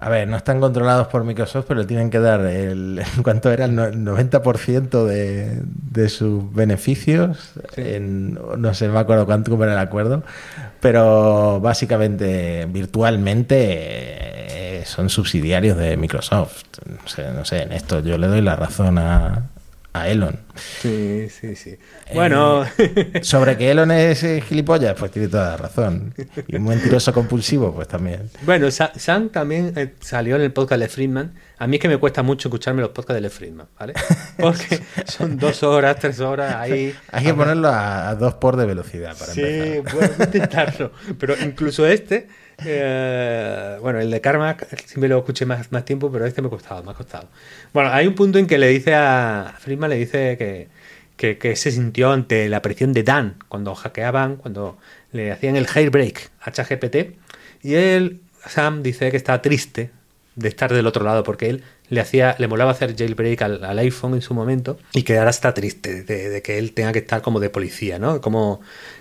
[0.01, 3.64] A ver, no están controlados por Microsoft, pero tienen que dar el, ¿cuánto era?
[3.64, 7.55] El 90% de, de sus beneficios.
[7.76, 10.22] no sé, me acuerdo cuánto era el acuerdo,
[10.80, 13.57] pero básicamente, virtualmente,
[14.78, 16.62] eh, son subsidiarios de Microsoft.
[16.86, 19.49] No sé, no sé, en esto yo le doy la razón a,
[19.93, 20.39] a Elon.
[20.55, 21.70] Sí, sí, sí.
[21.70, 22.64] Eh, bueno.
[23.22, 26.14] sobre que Elon es gilipollas, pues tiene toda la razón.
[26.47, 28.30] Y un mentiroso compulsivo, pues también.
[28.43, 31.34] Bueno, Sam también eh, salió en el podcast de Friedman.
[31.59, 33.95] A mí es que me cuesta mucho escucharme los podcasts de Friedman, ¿vale?
[34.39, 36.95] Porque son dos horas, tres horas ahí.
[37.11, 39.91] Hay que ponerlo a, dos por de velocidad para sí, empezar.
[39.91, 40.93] Sí, puedo intentarlo.
[41.18, 42.28] Pero incluso este
[42.64, 46.50] eh, bueno, el de Karma siempre lo escuché más, más tiempo, pero este me ha
[46.50, 47.28] costado, me ha costado.
[47.72, 51.70] Bueno, hay un punto en que le dice a Friedman, le dice que, que, se
[51.70, 54.78] sintió ante la presión de Dan cuando hackeaban, cuando
[55.12, 57.16] le hacían el hairbreak a ChatGPT.
[57.62, 59.90] Y él, Sam, dice que está triste
[60.38, 64.14] de estar del otro lado porque él le hacía, le molaba hacer jailbreak al, iPhone
[64.14, 67.40] en su momento y que ahora está triste de, que él tenga que estar como
[67.40, 68.20] de policía, ¿no?
[68.20, 68.61] Como,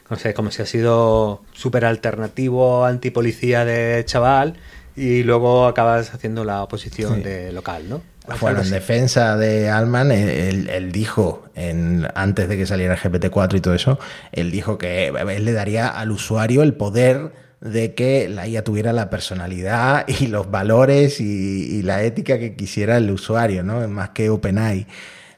[0.10, 4.56] no sé, como si ha sido súper alternativo, antipolicía de chaval
[4.96, 8.02] y luego acabas haciendo la oposición de local, ¿no?
[8.42, 13.62] Bueno, en defensa de Alman, él, dijo, en, antes de que saliera el GPT-4 y
[13.62, 14.00] todo eso,
[14.34, 17.32] él dijo que él le daría al usuario el poder
[17.62, 22.98] de que la IA tuviera la personalidad y los valores y, la ética que quisiera
[22.98, 23.88] el usuario, ¿no?
[23.88, 24.88] Más que OpenAI.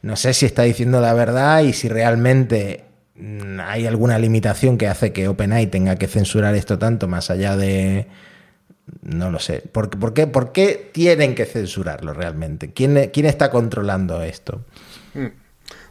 [0.02, 2.86] No sé si está diciendo la verdad y si realmente
[3.62, 8.08] hay alguna limitación que hace que OpenAI tenga que censurar esto tanto más allá de...
[9.04, 9.62] No lo sé.
[9.72, 12.72] ¿Por, qué, por qué, tienen que censurarlo realmente?
[12.72, 14.66] ¿Quién, ¿Quién está controlando esto?
[15.14, 15.28] Mm.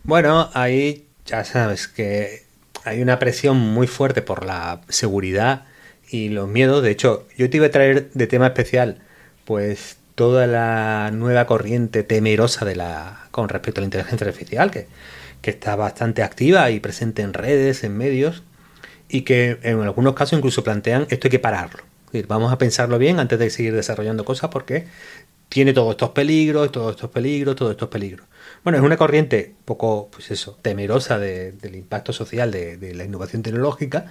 [0.02, 2.44] Bueno, ahí ya sabes que
[2.84, 5.66] hay una presión muy fuerte por la seguridad
[6.10, 6.82] y los miedos.
[6.82, 8.98] De hecho, yo te iba a traer de tema especial,
[9.44, 14.88] pues toda la nueva corriente temerosa de la con respecto a la inteligencia artificial, que,
[15.40, 18.42] que está bastante activa y presente en redes, en medios,
[19.08, 21.84] y que en algunos casos incluso plantean esto hay que pararlo.
[22.26, 24.88] vamos a pensarlo bien antes de seguir desarrollando cosas porque
[25.48, 28.26] tiene todos estos peligros, todos estos peligros, todos estos peligros.
[28.64, 34.06] Bueno, es una corriente poco, pues eso, temerosa del impacto social de, la innovación tecnológica,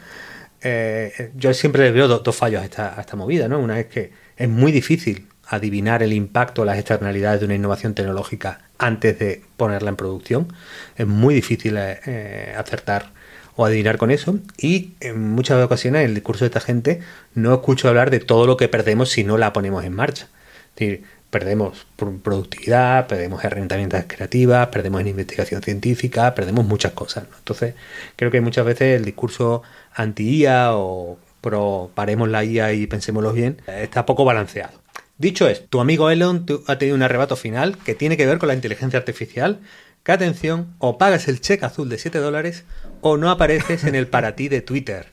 [0.62, 2.66] eh, yo siempre veo dos, fallos a
[3.02, 3.60] esta, movida, ¿no?
[3.60, 8.60] Una es que es muy difícil adivinar el impacto las externalidades de una innovación tecnológica
[8.78, 10.54] antes de ponerla en producción.
[10.96, 13.12] Es muy difícil eh, eh, acertar
[13.56, 14.40] o adivinar con eso.
[14.58, 17.02] Y en muchas ocasiones en el discurso de esta gente
[17.34, 20.28] no escucho hablar de todo lo que perdemos si no la ponemos en marcha.
[20.70, 27.26] Es decir, perdemos productividad, perdemos herramientas creativas, perdemos en investigación científica, perdemos muchas cosas.
[27.40, 27.74] Entonces,
[28.16, 33.58] creo que muchas veces el discurso anti-IA o pro paremos la IA y pensémoslo bien
[33.68, 34.87] está poco balanceado.
[35.18, 38.48] Dicho esto, tu amigo Elon ha tenido un arrebato final que tiene que ver con
[38.48, 39.60] la inteligencia artificial.
[40.04, 42.64] Que atención, o pagas el cheque azul de 7 dólares
[43.02, 45.08] o no apareces en el para ti de Twitter.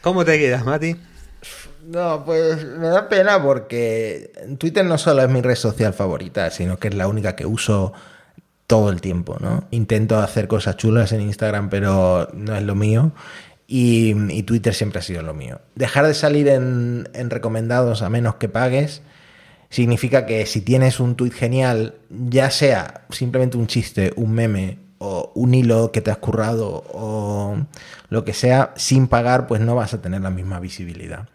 [0.00, 0.96] ¿Cómo te quedas, Mati?
[1.86, 6.78] No, pues me da pena porque Twitter no solo es mi red social favorita, sino
[6.78, 7.92] que es la única que uso
[8.66, 9.64] todo el tiempo, ¿no?
[9.70, 13.12] Intento hacer cosas chulas en Instagram, pero no es lo mío.
[13.68, 15.60] Y, Twitter siempre ha sido lo mío.
[15.74, 19.02] Dejar de salir en, en, recomendados a menos que pagues
[19.70, 25.32] significa que si tienes un tweet genial, ya sea simplemente un chiste, un meme o
[25.34, 27.56] un hilo que te has currado o
[28.08, 31.28] lo que sea, sin pagar, pues no vas a tener la misma visibilidad.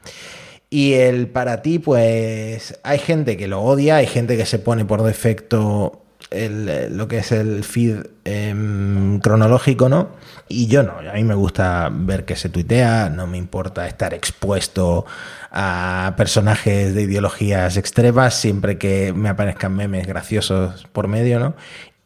[0.69, 4.85] Y el para ti, pues hay gente que lo odia, hay gente que se pone
[4.85, 6.01] por defecto
[6.31, 10.09] lo que es el feed em, cronológico, ¿no?
[10.47, 14.13] Y yo no, a mí me gusta ver que se tuitea, no me importa estar
[14.13, 15.05] expuesto
[15.51, 21.55] a personajes de ideologías extremas, siempre que me aparezcan memes graciosos por medio, ¿no?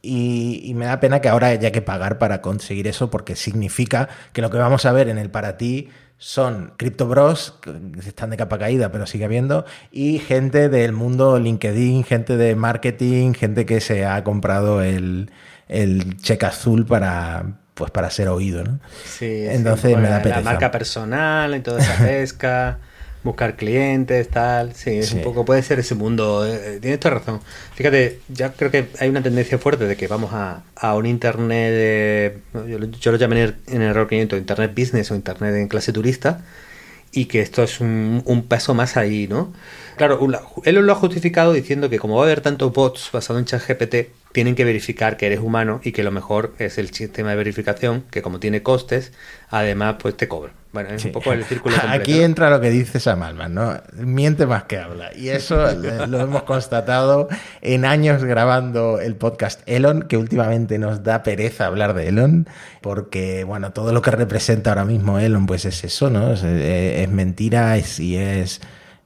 [0.08, 4.41] Y, me da pena que ahora haya que pagar para conseguir eso, porque significa que
[4.41, 7.72] lo que vamos a ver en el para ti son Crypto Bros, que
[8.08, 13.34] están de capa caída, pero sigue habiendo, y gente del mundo LinkedIn, gente de marketing,
[13.34, 15.32] gente que se ha comprado el,
[15.68, 18.80] el cheque azul para, pues para ser oído, ¿no?
[19.03, 20.38] Sí, entonces me da pena.
[20.38, 22.80] La marca personal y toda esa pesca
[23.26, 24.73] buscar clientes, tal.
[24.73, 26.45] Sí, es un poco, puede ser ese mundo.
[26.47, 27.41] Eh, tienes toda razón.
[27.73, 32.39] Fíjate, ya creo que hay una tendencia fuerte de que vamos a, a un internet,
[32.53, 36.45] yo, yo, lo llamé en el error 500, internet business o internet en clase turista,
[37.11, 39.53] y que esto es un, un paso más ahí, ¿no?
[39.97, 40.19] Claro,
[40.65, 43.95] él lo ha justificado diciendo que como va a haber tantos bots basados en ChatGPT,
[44.34, 48.03] tienen que verificar que eres humano y que lo mejor es el sistema de verificación,
[48.11, 49.13] que como tiene costes,
[49.49, 50.51] además pues te cobra.
[50.76, 52.03] Bueno, es un poco el círculo completo.
[52.03, 53.78] Aquí entra lo que dice Sam Alman, ¿no?
[53.93, 55.15] Miente más que habla.
[55.15, 55.71] Y eso
[56.09, 57.30] lo hemos constatado
[57.61, 62.49] en años grabando el podcast Elon, que últimamente nos da pereza hablar de Elon,
[62.82, 66.34] porque, bueno, todo lo que representa ahora mismo Elon, pues es eso, ¿no?
[66.34, 68.59] Es, es mentira y es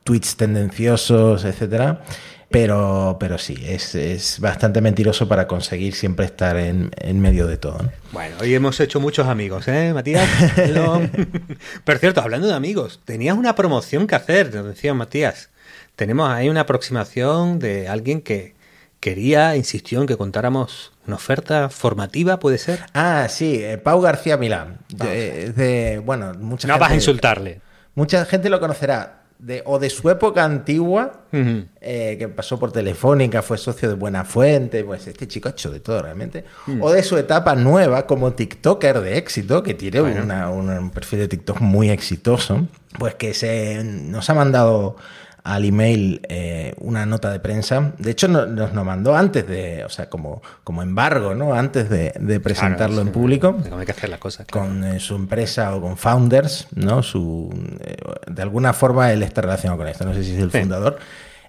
[0.04, 2.02] tweets tendenciosos, etcétera.
[2.50, 7.92] Pero, pero sí, es, bastante mentiroso para conseguir siempre estar en, medio de todo.
[8.12, 10.28] Bueno, hoy hemos hecho muchos amigos, ¿eh, Matías?
[10.56, 11.00] Pero
[12.00, 15.50] cierto, hablando de amigos, tenías una promoción que hacer, nos decía Matías.
[15.96, 18.56] Tenemos ahí una aproximación de alguien que
[19.00, 22.80] quería, insistió en que contáramos una oferta formativa, ¿puede ser?
[22.94, 24.80] Ah, sí, eh, Pau García Milán.
[24.90, 27.62] De, bueno, mucha no vas a insultarle.
[27.96, 33.42] Mucha gente lo conocerá de, o de su época antigua, eh, que pasó por Telefónica,
[33.42, 36.82] fue socio de Buena Fuente, pues este chico ha hecho de todo realmente, mm.
[36.84, 41.62] o de su etapa nueva como TikToker de éxito, que tiene un perfil de TikTok
[41.62, 42.68] muy exitoso,
[42.98, 44.98] pues que se nos ha mandado
[45.44, 47.94] al email eh, una nota de prensa.
[47.98, 51.54] De hecho, nos, nos lo mandó antes de, o sea, como, como embargo, ¿no?
[51.54, 53.54] Antes de, de presentarlo Claro, en sí, público.
[53.54, 54.46] de cómo hay que hacer las cosas.
[54.48, 54.68] claro.
[54.68, 57.02] Con eh, su empresa o con founders, ¿no?
[57.04, 57.96] Su, eh,
[58.28, 60.06] de alguna forma él está relacionado con esto.
[60.06, 60.60] No sé si es el Sí.
[60.60, 61.00] fundador.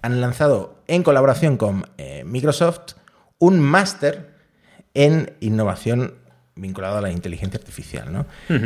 [0.01, 1.85] Han lanzado en colaboración con
[2.25, 2.93] Microsoft
[3.37, 4.31] un máster
[4.93, 6.15] en innovación
[6.55, 8.25] vinculado a la inteligencia artificial, ¿no?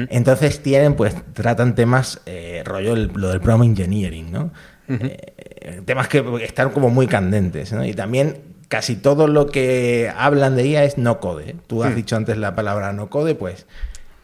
[0.09, 2.21] Entonces tienen, pues, tratan temas,
[2.63, 4.51] rollo el- lo del prompt engineering, ¿no?
[4.87, 7.83] Eh, temas que están como muy candentes, ¿no?
[7.85, 11.51] Y también casi todo lo que hablan de IA es no code.
[11.51, 11.55] ¿eh?
[11.67, 13.65] Tú has dicho antes la palabra no code, pues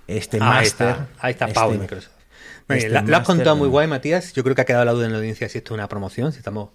[0.07, 0.87] este Ah, ahí máster...
[0.89, 2.11] está, ahí está este- Pau de Microsoft.
[2.69, 4.33] Este la- lo has contado muy guay, Matías.
[4.33, 6.31] Yo creo que ha quedado la duda en la audiencia si esto es una promoción,
[6.31, 6.69] si estamos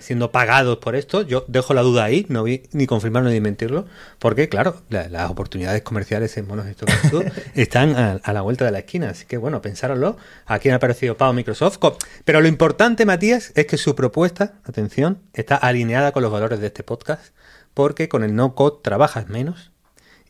[0.00, 1.22] siendo pagados por esto.
[1.22, 3.86] Yo dejo la duda ahí, no vi ni confirmarlo ni desmentirlo,
[4.18, 6.66] porque, claro, la- las oportunidades comerciales en monos
[7.10, 7.22] tú
[7.54, 9.10] están a, a la vuelta de la esquina.
[9.10, 10.16] Así que, bueno, pensároslo.
[10.46, 11.78] Aquí ha aparecido Pau Microsoft.
[12.24, 16.66] Pero lo importante, Matías, es que su propuesta, atención, está alineada con los valores de
[16.68, 17.32] este podcast,
[17.74, 19.70] porque con el no-code trabajas menos.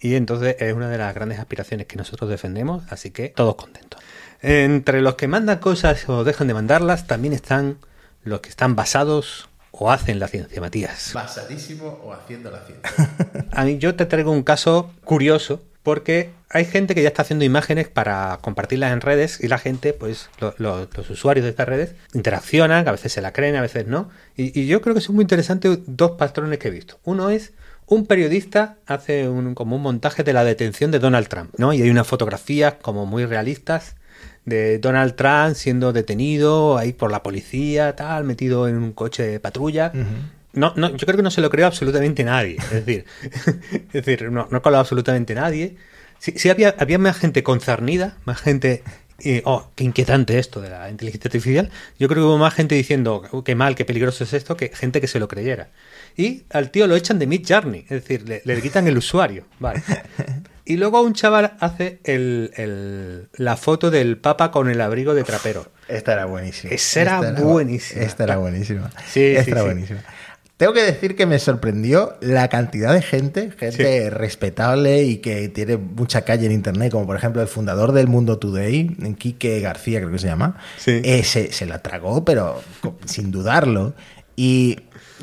[0.00, 4.00] Y entonces es una de las grandes aspiraciones que nosotros defendemos, así que todos contentos.
[4.40, 7.78] Entre los que mandan cosas o dejan de mandarlas, también están
[8.22, 11.12] los que están basados o hacen la ciencia, Matías.
[11.14, 13.46] Basadísimo o haciendo la ciencia.
[13.52, 17.44] A mí yo te traigo un caso curioso, porque hay gente que ya está haciendo
[17.44, 21.68] imágenes para compartirlas en redes y la gente, pues lo- lo- los usuarios de estas
[21.68, 24.10] redes, interaccionan, a veces se la creen, a veces no.
[24.36, 26.98] Y, y yo creo que son muy interesantes dos patrones que he visto.
[27.04, 27.52] Uno es
[27.86, 31.72] un periodista hace un, como un montaje de la detención de Donald Trump, ¿no?
[31.72, 33.94] Y hay unas fotografías como muy realistas
[34.48, 39.40] de Donald Trump siendo detenido ahí por la policía, tal, metido en un coche de
[39.40, 39.92] patrulla.
[40.52, 42.56] No, no, yo creo que no se lo creo absolutamente nadie.
[42.56, 43.04] Es decir,
[43.92, 45.76] es decir, no, no colado absolutamente nadie.
[46.18, 48.82] Sí, sí había, había más gente concernida, más gente.
[49.20, 51.70] eh, oh, qué inquietante esto de la inteligencia artificial.
[51.98, 54.68] Yo creo que hubo más gente diciendo "Oh, qué mal, qué peligroso es esto, que
[54.70, 55.68] gente que se lo creyera.
[56.16, 59.44] Y al tío lo echan de Mid Journey, es decir, le, le quitan el usuario.
[59.60, 59.82] Vale.
[60.68, 65.24] Y luego un chaval hace el- el- la foto del Papa con el abrigo de
[65.24, 65.66] trapero.
[65.88, 66.74] Esta era buenísima.
[66.74, 68.02] Esa era Esta buenísima.
[68.02, 68.90] Esta era buenísima.
[69.10, 69.66] Sí, Esta sí, era sí.
[69.66, 70.00] buenísima.
[70.58, 75.76] Tengo que decir que me sorprendió la cantidad de gente, gente respetable y que tiene
[75.76, 78.88] mucha calle en internet, como por ejemplo el fundador del Mundo Today,
[79.18, 80.58] Quique García, creo que se llama.
[80.76, 81.00] Sí.
[81.04, 82.60] Eh, se, se la tragó, pero
[83.06, 83.94] sin dudarlo.
[84.36, 84.80] Y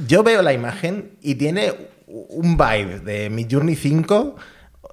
[0.08, 1.72] yo veo la imagen y tiene
[2.08, 4.38] un vibe de mi Journey 5,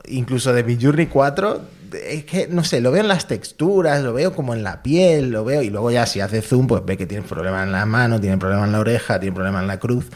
[0.06, 1.60] incluso de mi Journey 4.
[2.08, 5.30] Es que, no sé, lo veo en las texturas, lo veo como en la piel,
[5.30, 5.62] lo veo.
[5.62, 8.38] Y luego ya si hace zoom, pues ve que tiene problemas en la mano, tiene
[8.38, 10.06] problemas en la oreja, tiene problemas en la cruz.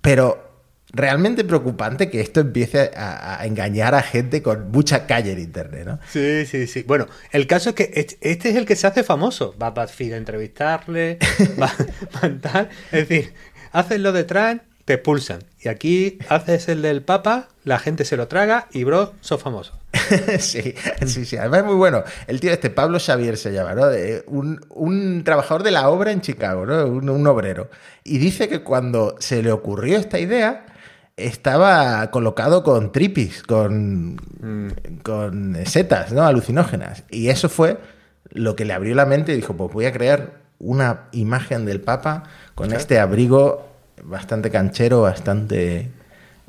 [0.00, 0.48] Pero
[0.92, 5.84] realmente preocupante que esto empiece a, a engañar a gente con mucha calle en internet,
[5.86, 5.98] ¿no?
[6.10, 6.82] Sí, sí, sí.
[6.82, 9.54] Bueno, el caso es que este- este es el que se hace famoso.
[9.60, 11.18] Va a BuzzFeed a entrevistarle,
[11.60, 11.70] va,
[12.22, 12.68] a tal.
[12.90, 13.34] Es decir,
[13.72, 15.38] haces lo de Trump, te expulsan.
[15.62, 19.78] Y aquí haces el del Papa, la gente se lo traga y, bro, sos famoso.
[20.40, 20.74] sí,
[21.06, 21.36] sí, sí.
[21.36, 22.02] Además es muy bueno.
[22.26, 23.86] El tío este, Pablo Xavier se llama, ¿no?
[23.86, 26.86] De- un, un trabajador de la obra en Chicago, ¿no?
[26.86, 27.70] Un, un obrero.
[28.02, 30.66] Y dice que cuando se le ocurrió esta idea,
[31.16, 34.16] estaba colocado con tripis, con,
[35.04, 36.24] con setas, ¿no?
[36.24, 37.04] Alucinógenas.
[37.10, 37.78] Y eso fue
[38.30, 41.80] lo que le abrió la mente y dijo, pues voy a crear una imagen del
[41.80, 42.24] Papa
[42.56, 43.69] con este abrigo
[44.04, 45.88] bastante canchero, bastante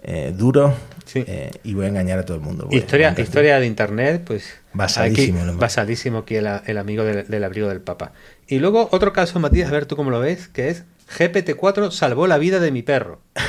[0.03, 0.73] eh, duro.
[1.05, 1.23] Sí.
[1.27, 2.67] eh, y voy a engañar a todo el mundo.
[2.71, 4.45] Historia, historia de internet, pues.
[4.73, 8.13] Basadísimo, aquí- basadísimo aquí el, el amigo del, del abrigo del Papa.
[8.47, 10.83] Y luego otro caso, Matías, a ver tú cómo lo ves, que es
[11.17, 13.19] GPT-4 salvó la vida de mi perro.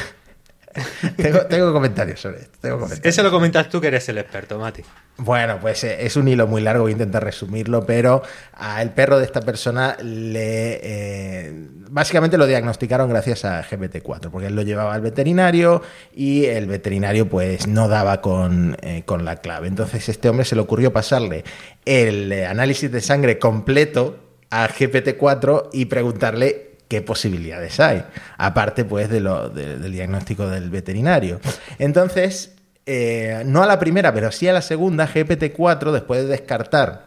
[1.17, 2.59] tengo, tengo comentarios sobre esto.
[2.61, 3.07] Tengo comentarios.
[3.07, 4.83] Eso lo comentas tú que eres el experto, Mati.
[5.19, 8.23] Bueno, pues eh, es un hilo muy largo, voy a intentar resumirlo, pero
[8.55, 14.57] al perro de esta persona le eh, básicamente lo diagnosticaron gracias a GPT-4, porque él
[14.57, 15.83] lo llevaba al veterinario
[16.15, 19.69] y el veterinario pues no daba con, eh, con la clave.
[19.69, 21.45] Entonces este hombre se le ocurrió pasarle
[21.85, 24.19] el análisis de sangre completo
[24.51, 28.05] a GPT-4 y preguntarle qué posibilidades hay,
[28.37, 31.41] aparte pues del diagnóstico del veterinario.
[31.79, 32.53] Entonces,
[32.85, 37.07] eh, no a la primera, pero sí a la segunda, GPT-4, después de descartar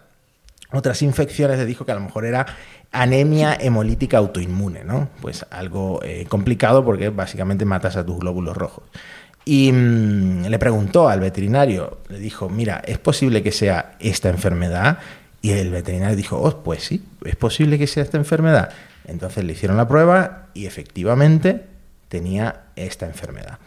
[0.71, 2.47] otras infecciones, le dijo que a lo mejor era
[2.91, 5.09] anemia hemolítica autoinmune, ¿no?
[5.21, 8.85] Pues algo eh, complicado porque básicamente matas a tus glóbulos rojos.
[9.45, 14.97] Y mm, le preguntó al veterinario, le dijo, mira, ¿es posible que sea esta enfermedad?
[15.43, 18.71] Y el veterinario dijo, oh, pues sí, es posible que sea esta enfermedad.
[19.07, 21.65] Entonces le hicieron la prueba y efectivamente
[22.09, 23.59] tenía esta enfermedad.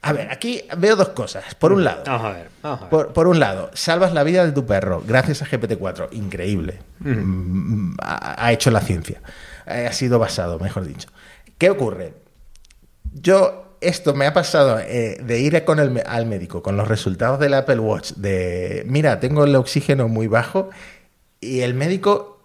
[0.00, 1.54] A ver, aquí veo dos cosas.
[1.56, 2.90] Por un lado, Vamos a ver, vamos a ver.
[2.90, 6.08] por, por un lado, salvas la vida de tu perro gracias a GPT-4.
[6.12, 6.78] Increíble.
[7.00, 9.20] Mm, ha, ha hecho la ciencia.
[9.66, 11.08] eh, ha sido basado, mejor dicho.
[11.58, 12.14] ¿Qué ocurre?
[13.12, 17.40] Yo, esto me ha pasado eh, de ir con el, al médico con los resultados
[17.40, 20.70] del Apple Watch, de, mira, tengo el oxígeno muy bajo,
[21.40, 22.37] y el médico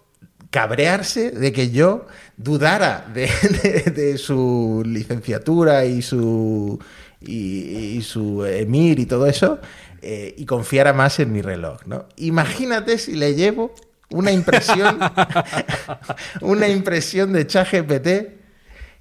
[0.54, 6.78] cabrearse de que yo dudara de, su licenciatura y su,
[7.20, 9.58] y, su emir y todo eso,
[10.00, 11.80] eh, y confiara más en mi reloj.
[11.86, 12.06] ¿no?
[12.18, 13.74] Imagínate si le llevo
[14.10, 15.00] una impresión,
[16.40, 18.08] una impresión de ChatGPT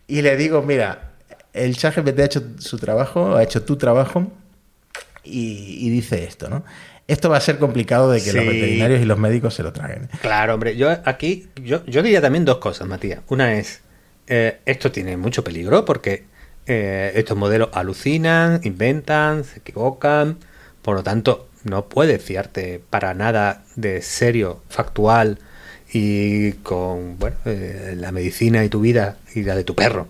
[0.07, 1.11] y le digo, mira,
[1.53, 4.31] el ChatGPT ha hecho su trabajo, ha hecho tu trabajo
[5.23, 6.63] y, dice esto, ¿no?
[7.07, 10.09] Esto va a ser complicado de que los veterinarios y los médicos se lo traguen.
[10.21, 13.19] Claro, hombre, yo aquí, yo, yo diría también dos cosas, Matías.
[13.27, 13.81] Una es,
[14.27, 16.23] eh, esto tiene mucho peligro porque
[16.65, 20.37] eh, estos modelos alucinan, inventan, se equivocan,
[20.81, 25.39] por lo tanto, no puedes fiarte para nada de serio, factual
[25.91, 30.07] y con bueno, eh, la medicina y tu vida y la de tu perro.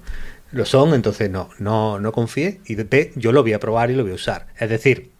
[0.51, 2.77] Lo son, entonces no, no, no confíes y
[3.15, 4.47] yo lo voy a probar y lo voy a usar.
[4.59, 5.11] Es decir,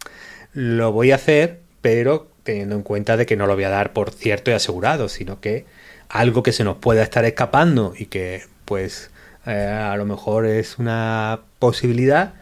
[0.52, 3.92] lo voy a hacer, pero teniendo en cuenta de que no lo voy a dar
[3.92, 5.66] por cierto y asegurado, sino que
[6.08, 9.10] algo que se nos pueda estar escapando y que pues
[9.44, 12.32] eh, a lo mejor es una posibilidad,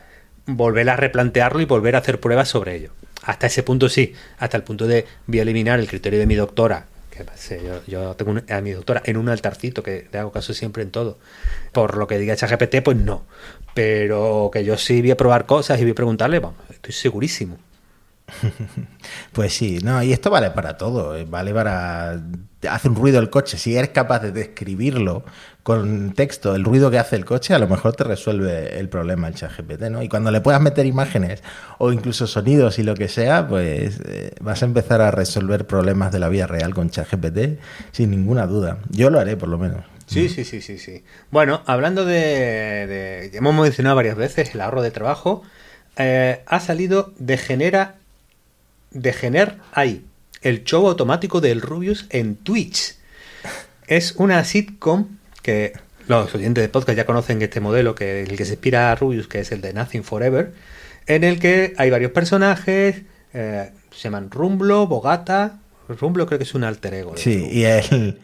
[0.47, 2.93] volver a replantearlo y volver a hacer pruebas sobre ello.
[3.25, 6.37] Hasta ese punto sí, hasta el punto de voy a eliminar el criterio de mi
[6.37, 7.27] doctora, que
[7.89, 11.19] yo, tengo a mi doctora en un altarcito que le hago caso siempre en todo.
[11.73, 13.25] Por lo que diga ChatGPT, pues no.
[13.75, 17.59] Pero que yo sí voy a probar cosas y voy a preguntarle, vamos, estoy segurísimo.
[19.33, 22.21] Pues sí, no, y esto vale para todo, eh, vale para...
[22.69, 25.25] Hace un ruido el coche, si eres capaz de describirlo
[25.65, 29.27] con texto, el ruido que hace el coche, a lo mejor te resuelve el problema
[29.27, 30.03] el chat GPT, ¿no?
[30.03, 31.43] Y cuando le puedas meter imágenes
[31.79, 36.13] o incluso sonidos y lo que sea, pues eh, vas a empezar a resolver problemas
[36.13, 37.59] de la vida real con chat GPT
[37.91, 38.79] sin ninguna duda.
[38.91, 39.85] Yo lo haré por lo menos.
[40.07, 41.05] Sí, sí, sí, sí, sí.
[41.31, 45.43] Bueno, hablando de, hemos mencionado varias veces el ahorro de trabajo,
[45.97, 47.15] eh, ha salido
[48.93, 50.05] de Degener ahí,
[50.43, 52.97] el show automático del Rubius en Twitch.
[53.87, 55.73] Es una sitcom que
[56.09, 59.29] los oyentes de podcast ya conocen este modelo, que el que se inspira a Rubius,
[59.29, 60.53] que es el de Nothing Forever,
[61.07, 63.03] en el que hay varios personajes,
[63.35, 65.59] eh, se llaman Rumblo, Bogata.
[65.89, 67.17] Rumblo creo que es un alter ego.
[67.17, 68.19] Sí, y el,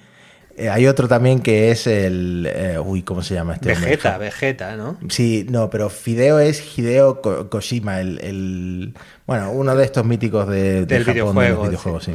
[0.58, 2.50] eh, hay otro también que es el.
[2.52, 3.68] Eh, uy, ¿cómo se llama este?
[3.68, 4.98] Vegeta, Vegeta, ¿no?
[5.08, 8.94] Sí, no, pero Fideo es Hideo Koshima, el,
[9.26, 12.14] Bueno, uno de estos míticos de, del videojuego, sí.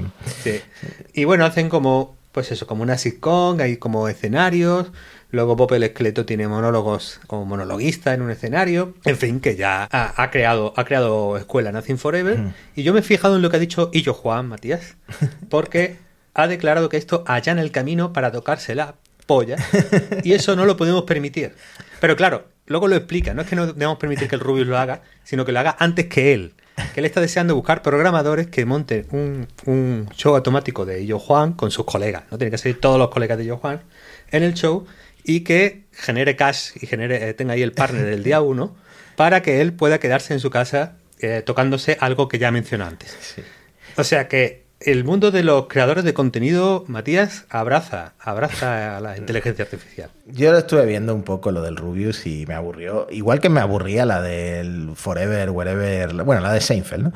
[1.13, 2.15] Y bueno, hacen como.
[2.33, 4.91] Pues eso, como una sitcom, hay como escenarios.
[5.29, 8.95] Luego Bob el Esqueleto tiene monólogos como monologuista en un escenario.
[9.05, 12.39] En fin, que ya ha, creado, ha creado escuela Nothing Forever.
[12.75, 14.95] Y yo me he fijado en lo que ha dicho Illo Juan, Matías.
[15.49, 15.97] Porque
[16.33, 19.57] ha declarado que esto allana el camino para tocarse la polla
[20.23, 21.53] y eso no lo podemos permitir.
[21.99, 24.77] Pero claro, luego lo explica, no es que no debemos permitir que el Rubius lo
[24.77, 26.53] haga, sino que lo haga antes que él.
[26.93, 31.69] Que él está deseando buscar programadores que monten un, show automático de Illo Juan con
[31.69, 32.23] sus colegas.
[32.31, 33.81] No tiene que ser todos los colegas de Illo Juan
[34.31, 34.85] en el show
[35.23, 38.75] y que genere cash y genere, eh, tenga ahí el partner del día uno
[39.15, 43.35] para que él pueda quedarse en su casa eh, tocándose algo que ya mencioné antes.
[43.95, 49.17] O sea que el mundo de los creadores de contenido, Matías, abraza, abraza a la
[49.17, 50.09] inteligencia artificial.
[50.25, 53.61] Yo lo estuve viendo un poco lo del Rubius y me aburrió, igual que me
[53.61, 57.13] aburría la del Forever, Wherever, bueno, la de Seinfeld, ¿no?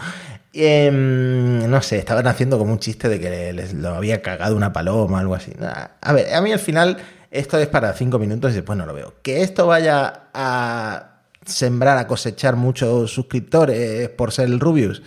[0.53, 4.73] Em, no sé, estaban haciendo como un chiste de que les lo había cagado una
[4.73, 5.53] paloma, algo así.
[6.01, 6.97] A ver, a mí al final
[7.29, 9.13] esto es para cinco minutos y después no lo veo.
[9.21, 15.03] Que esto vaya a sembrar, a cosechar muchos suscriptores por ser el Rubius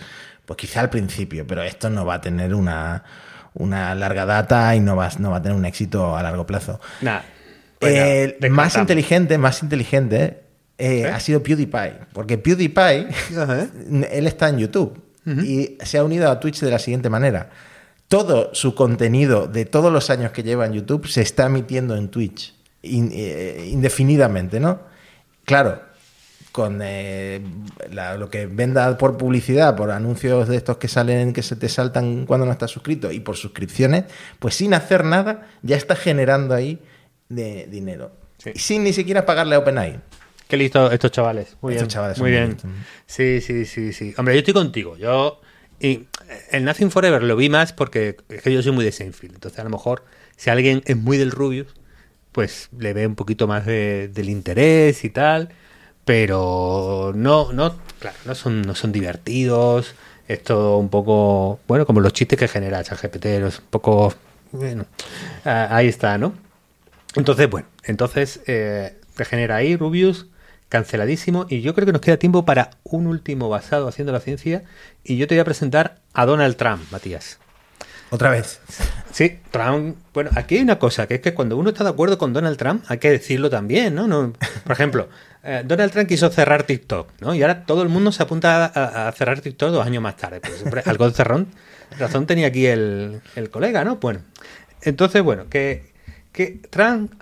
[0.55, 3.03] pues quizá al principio, pero esto no va a tener una,
[3.55, 6.81] larga data y no va, no va a tener un éxito a largo plazo.
[6.99, 7.23] Nada.
[7.79, 10.41] Eh, más inteligente, más inteligente
[10.77, 11.07] eh, ¿Eh?
[11.07, 13.07] ha sido PewDiePie, porque PewDiePie,
[14.11, 17.49] él está en YouTube y se ha unido a Twitch de la siguiente manera.
[18.09, 22.09] Todo su contenido de todos los años que lleva en YouTube se está emitiendo en
[22.09, 24.81] Twitch indefinidamente, ¿no?
[25.45, 25.81] Claro,
[26.51, 27.41] con eh,
[28.17, 32.25] lo que venda por publicidad, por anuncios de estos que salen, que se te saltan
[32.25, 34.05] cuando no estás suscrito y por suscripciones,
[34.39, 36.79] pues sin hacer nada ya está generando ahí
[37.29, 38.11] de dinero.
[38.55, 39.99] Sin ni siquiera pagarle a OpenAI.
[40.47, 41.55] Qué listo estos chavales.
[41.61, 41.87] Muy bien.
[41.87, 42.57] Chavales muy bien.
[43.05, 44.13] Sí, sí, sí, sí.
[44.17, 44.97] Hombre, yo estoy contigo.
[44.97, 45.39] Yo
[45.79, 46.07] y
[46.51, 49.35] el Nothing Forever lo vi más porque es que yo soy muy de Seinfeld.
[49.35, 50.03] Entonces, a lo mejor,
[50.35, 51.67] si alguien es muy del Rubius,
[52.33, 55.53] pues le ve un poquito más del interés y tal
[56.05, 59.95] pero no, no, claro, no son, no son divertidos.
[60.27, 64.13] Esto un poco, bueno, como los chistes que genera ChatGPT, es un poco,
[64.51, 64.85] bueno,
[65.43, 66.33] ahí está, ¿no?
[67.15, 70.27] Entonces, bueno, entonces eh, regenera ahí Rubius,
[70.69, 74.63] canceladísimo, y yo creo que nos queda tiempo para un último basado haciendo la ciencia,
[75.03, 77.37] y yo te voy a presentar a Donald Trump, Matías.
[78.09, 78.59] Otra vez.
[79.11, 79.97] Sí, Trump.
[80.13, 82.57] Bueno, aquí hay una cosa, que es que cuando uno está de acuerdo con Donald
[82.57, 84.07] Trump, hay que decirlo también, ¿no?
[84.07, 84.33] no
[84.63, 85.09] por ejemplo,
[85.43, 87.33] eh, Donald Trump quiso cerrar TikTok, ¿no?
[87.33, 90.41] Y ahora todo el mundo se apunta a, cerrar TikTok dos años más tarde.
[90.41, 91.47] Pues algo de cerrón.
[91.99, 93.97] Razón tenía aquí el, el colega, ¿no?
[93.97, 94.21] Bueno,
[94.81, 95.93] entonces, bueno, que,
[96.31, 97.13] que Trump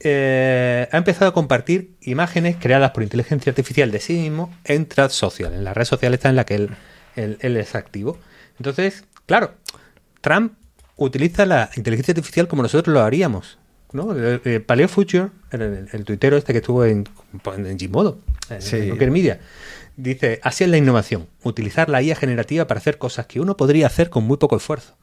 [0.00, 5.10] eh, ha empezado a compartir imágenes creadas por inteligencia artificial de sí mismo en Trad
[5.10, 6.76] Social, en la red social esta en la que él,
[7.16, 8.18] él es activo.
[8.58, 9.54] Entonces, claro,
[10.20, 10.54] Trump
[10.96, 13.58] utiliza la inteligencia artificial como nosotros lo haríamos.
[13.92, 14.12] ¿no?
[14.12, 17.08] El, Paleo Future, el, el, tuitero este que estuvo en,
[17.44, 18.18] en Gmodo,
[18.50, 18.92] en, sí.
[19.10, 19.40] Media,
[19.96, 23.86] dice, así es la innovación, utilizar la IA generativa para hacer cosas que uno podría
[23.86, 24.96] hacer con muy poco esfuerzo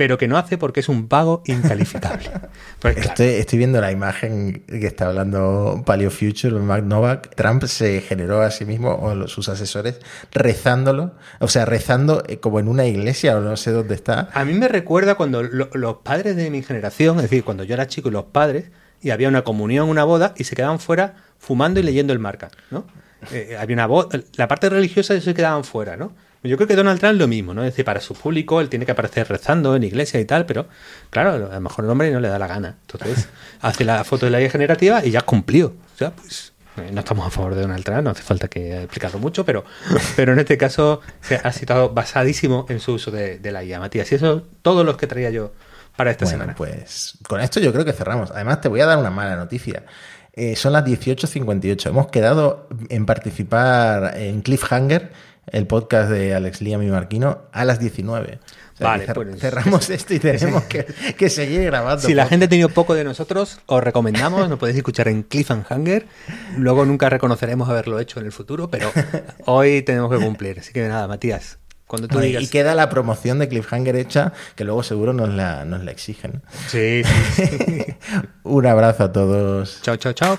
[0.00, 2.30] pero que no hace porque es un pago incalificable.
[2.80, 7.34] Pues, estoy, viendo la imagen que está hablando Paleo Future, Mark Novak.
[7.34, 10.00] Trump se generó a sí mismo, o sus asesores,
[10.32, 14.30] rezándolo, o sea, rezando eh, como en una iglesia o no sé dónde está.
[14.32, 17.86] A mí me recuerda cuando los padres de mi generación, es decir, cuando yo era
[17.86, 18.70] chico y los padres,
[19.02, 22.50] y había una comunión, una boda, y se quedaban fuera fumando y leyendo el marca,
[22.70, 22.86] ¿no?
[23.32, 26.12] Eh, había una boda, la parte religiosa se quedaban fuera, ¿no?
[26.42, 27.62] Yo creo que Donald Trump es lo mismo, ¿no?
[27.64, 30.68] Es decir, para su público él tiene que aparecer rezando en iglesia y tal, pero
[31.10, 32.76] claro, a lo mejor el hombre no le da la gana.
[32.90, 33.28] Entonces,
[33.60, 35.66] hace la foto de la IA generativa y ya cumplió.
[35.66, 38.84] O sea, pues eh, no estamos a favor de Donald Trump, no hace falta que
[38.84, 39.64] explicarlo mucho, pero,
[40.16, 44.10] pero en este caso se ha citado basadísimo en su uso de, la IA, Matías.
[44.10, 45.52] Y eso todos los que traía yo
[46.00, 46.54] para esta semana.
[46.54, 48.30] Pues con esto yo creo que cerramos.
[48.30, 49.84] Además, te voy a dar una mala noticia.
[50.32, 51.90] Eh, son las 18.58.
[51.90, 55.12] Hemos quedado en participar en Cliffhanger
[55.48, 58.38] el podcast de Alex Liam y Marquino a las 19.
[58.78, 62.06] vale, pues, cerramos esto y tenemos que, seguir grabando.
[62.06, 66.06] Si la gente ha tenido poco de nosotros, os recomendamos, nos podéis escuchar en Cliffhanger.
[66.56, 68.90] Luego nunca reconoceremos haberlo hecho en el futuro, pero
[69.44, 70.60] hoy tenemos que cumplir.
[70.60, 71.58] Así que nada, Matías.
[71.90, 72.44] Cuando tú digas...
[72.44, 76.40] Y queda la promoción de Cliffhanger hecha, que luego seguro nos la, nos la exigen.
[76.68, 77.02] sí.
[78.44, 79.80] Un abrazo a todos.
[79.82, 80.38] Chao, chao, chao.